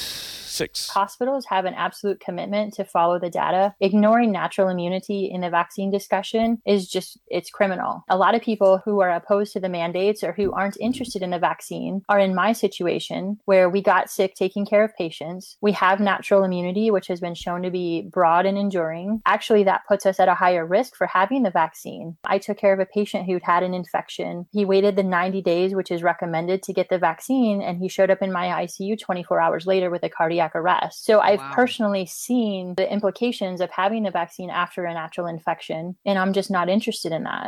six. 0.57 0.89
Hospitals 0.89 1.45
have 1.45 1.65
an 1.65 1.75
absolute 1.75 2.19
commitment 2.19 2.73
to 2.73 2.83
follow 2.83 3.19
the 3.19 3.29
data. 3.29 3.75
Ignoring 3.79 4.31
natural 4.31 4.69
immunity 4.69 5.29
in 5.31 5.41
the 5.41 5.49
vaccine 5.49 5.91
discussion 5.91 6.59
is 6.65 6.89
just, 6.89 7.19
it's 7.27 7.51
criminal. 7.51 8.03
A 8.09 8.17
lot 8.17 8.33
of 8.33 8.41
people 8.41 8.81
who 8.83 8.99
are 9.01 9.11
opposed 9.11 9.53
to 9.53 9.59
the 9.59 9.69
mandates 9.69 10.23
or 10.23 10.33
who 10.33 10.51
aren't 10.51 10.77
interested 10.79 11.21
in 11.21 11.29
the 11.29 11.39
vaccine 11.39 12.01
are 12.09 12.19
in 12.19 12.33
my 12.33 12.53
situation 12.53 13.37
where 13.45 13.69
we 13.69 13.81
got 13.81 14.09
sick 14.09 14.33
taking 14.33 14.65
care 14.65 14.83
of 14.83 14.95
patients. 14.95 15.57
We 15.61 15.73
have 15.73 15.99
natural 15.99 16.43
immunity, 16.43 16.89
which 16.89 17.07
has 17.07 17.19
been 17.19 17.35
shown 17.35 17.61
to 17.61 17.69
be 17.69 18.09
broad 18.11 18.47
and 18.47 18.57
enduring. 18.57 19.21
Actually, 19.25 19.63
that 19.65 19.81
puts 19.87 20.05
us 20.05 20.19
at 20.19 20.27
a 20.27 20.33
higher 20.35 20.65
risk 20.65 20.95
for 20.95 21.05
having 21.05 21.43
the 21.43 21.51
vaccine. 21.51 22.17
I 22.25 22.39
took 22.39 22.57
care 22.57 22.73
of 22.73 22.79
a 22.79 22.85
patient 22.85 23.27
who'd 23.27 23.43
had 23.43 23.61
an 23.61 23.75
infection. 23.75 24.47
He 24.51 24.65
waited 24.65 24.95
the 24.95 25.03
90 25.03 25.41
days, 25.43 25.75
which 25.75 25.91
is 25.91 26.01
recommended 26.01 26.63
to 26.63 26.73
get 26.73 26.89
the 26.89 26.97
vaccine, 26.97 27.61
and 27.61 27.77
he 27.77 27.87
showed 27.87 28.09
up 28.09 28.23
in 28.23 28.31
my 28.31 28.47
ICU 28.65 28.99
24 28.99 29.39
hours 29.39 29.67
later 29.67 29.91
with 29.91 30.03
a 30.03 30.09
cardiac 30.09 30.46
arrest. 30.55 31.05
So 31.05 31.19
I've 31.19 31.39
wow. 31.39 31.53
personally 31.53 32.05
seen 32.05 32.75
the 32.75 32.91
implications 32.91 33.62
of 33.62 33.69
having 33.71 34.03
the 34.03 34.12
vaccine 34.12 34.49
after 34.49 34.86
a 34.86 34.93
natural 34.93 35.27
infection, 35.27 35.95
and 36.05 36.17
I'm 36.17 36.33
just 36.33 36.51
not 36.51 36.69
interested 36.69 37.12
in 37.12 37.23
that. 37.23 37.47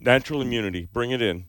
Natural 0.00 0.42
immunity, 0.42 0.88
bring 0.92 1.10
it 1.10 1.22
in. 1.22 1.46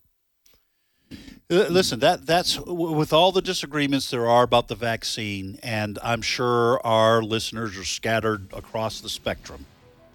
Listen, 1.50 2.00
that 2.00 2.26
that's 2.26 2.60
with 2.60 3.14
all 3.14 3.32
the 3.32 3.42
disagreements 3.42 4.10
there 4.10 4.28
are 4.28 4.44
about 4.44 4.68
the 4.68 4.76
vaccine, 4.76 5.58
and 5.64 5.98
I'm 6.04 6.22
sure 6.22 6.86
our 6.86 7.24
listeners 7.24 7.78
are 7.78 7.86
scattered 7.86 8.52
across 8.52 9.00
the 9.00 9.08
spectrum. 9.08 9.66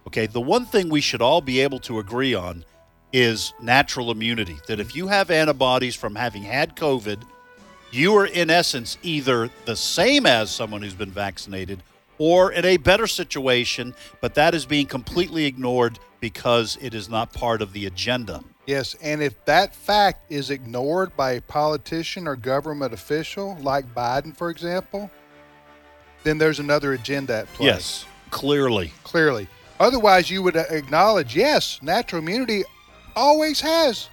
Okay, 0.06 0.26
the 0.26 0.42
one 0.42 0.66
thing 0.66 0.90
we 0.90 1.00
should 1.00 1.22
all 1.22 1.40
be 1.40 1.60
able 1.60 1.78
to 1.80 2.00
agree 2.00 2.34
on 2.34 2.66
is 3.14 3.54
natural 3.62 4.10
immunity. 4.10 4.58
That 4.66 4.78
if 4.78 4.94
you 4.94 5.06
have 5.08 5.30
antibodies 5.30 5.94
from 5.94 6.14
having 6.14 6.42
had 6.42 6.76
COVID 6.76 7.22
you 7.92 8.16
are 8.16 8.26
in 8.26 8.50
essence 8.50 8.96
either 9.02 9.50
the 9.66 9.76
same 9.76 10.26
as 10.26 10.50
someone 10.50 10.82
who's 10.82 10.94
been 10.94 11.10
vaccinated 11.10 11.82
or 12.18 12.52
in 12.52 12.64
a 12.64 12.78
better 12.78 13.06
situation, 13.06 13.94
but 14.20 14.34
that 14.34 14.54
is 14.54 14.64
being 14.64 14.86
completely 14.86 15.44
ignored 15.44 15.98
because 16.20 16.78
it 16.80 16.94
is 16.94 17.08
not 17.08 17.32
part 17.32 17.60
of 17.60 17.72
the 17.72 17.86
agenda. 17.86 18.42
Yes, 18.66 18.94
and 19.02 19.22
if 19.22 19.44
that 19.44 19.74
fact 19.74 20.30
is 20.30 20.50
ignored 20.50 21.14
by 21.16 21.32
a 21.32 21.40
politician 21.42 22.28
or 22.28 22.36
government 22.36 22.94
official, 22.94 23.58
like 23.60 23.92
Biden, 23.94 24.34
for 24.34 24.50
example, 24.50 25.10
then 26.22 26.38
there's 26.38 26.60
another 26.60 26.92
agenda 26.92 27.38
at 27.38 27.46
play. 27.54 27.66
Yes, 27.66 28.06
clearly. 28.30 28.92
Clearly. 29.02 29.48
Otherwise, 29.80 30.30
you 30.30 30.42
would 30.42 30.54
acknowledge 30.54 31.34
yes, 31.34 31.80
natural 31.82 32.22
immunity 32.22 32.62
always 33.16 33.60
has 33.60 34.08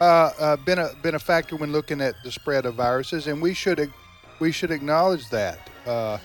uh, 0.00 0.30
uh, 0.38 0.56
been 0.56 0.78
a 0.78 0.90
been 1.02 1.14
a 1.14 1.18
factor 1.18 1.56
when 1.56 1.72
looking 1.72 2.00
at 2.00 2.14
the 2.22 2.30
spread 2.30 2.66
of 2.66 2.74
viruses, 2.74 3.26
and 3.26 3.40
we 3.40 3.54
should 3.54 3.90
we 4.38 4.52
should 4.52 4.70
acknowledge 4.70 5.28
that. 5.30 5.58
Uh, 5.86 6.18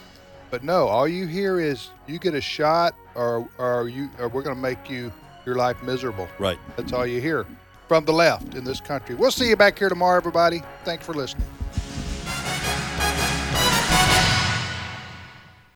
but 0.52 0.64
no, 0.64 0.88
all 0.88 1.08
you 1.08 1.26
hear 1.26 1.60
is 1.60 1.90
you 2.08 2.20
get 2.20 2.36
a 2.36 2.42
shot, 2.42 2.96
or 3.16 3.48
or 3.58 3.90
you 3.90 4.10
or 4.20 4.28
we're 4.28 4.44
going 4.44 4.56
to 4.56 4.62
make 4.62 4.90
you 4.90 5.12
your 5.46 5.56
life 5.56 5.82
miserable. 5.84 6.28
Right. 6.40 6.60
That's 6.76 6.94
all 6.94 7.06
you 7.06 7.20
hear 7.20 7.46
from 7.88 8.06
the 8.06 8.14
left 8.14 8.56
in 8.56 8.64
this 8.64 8.80
country. 8.80 9.16
We'll 9.16 9.32
see 9.32 9.50
you 9.50 9.56
back 9.56 9.78
here 9.78 9.90
tomorrow, 9.90 10.18
everybody. 10.18 10.62
Thanks 10.84 11.06
for 11.06 11.14
listening. 11.14 11.48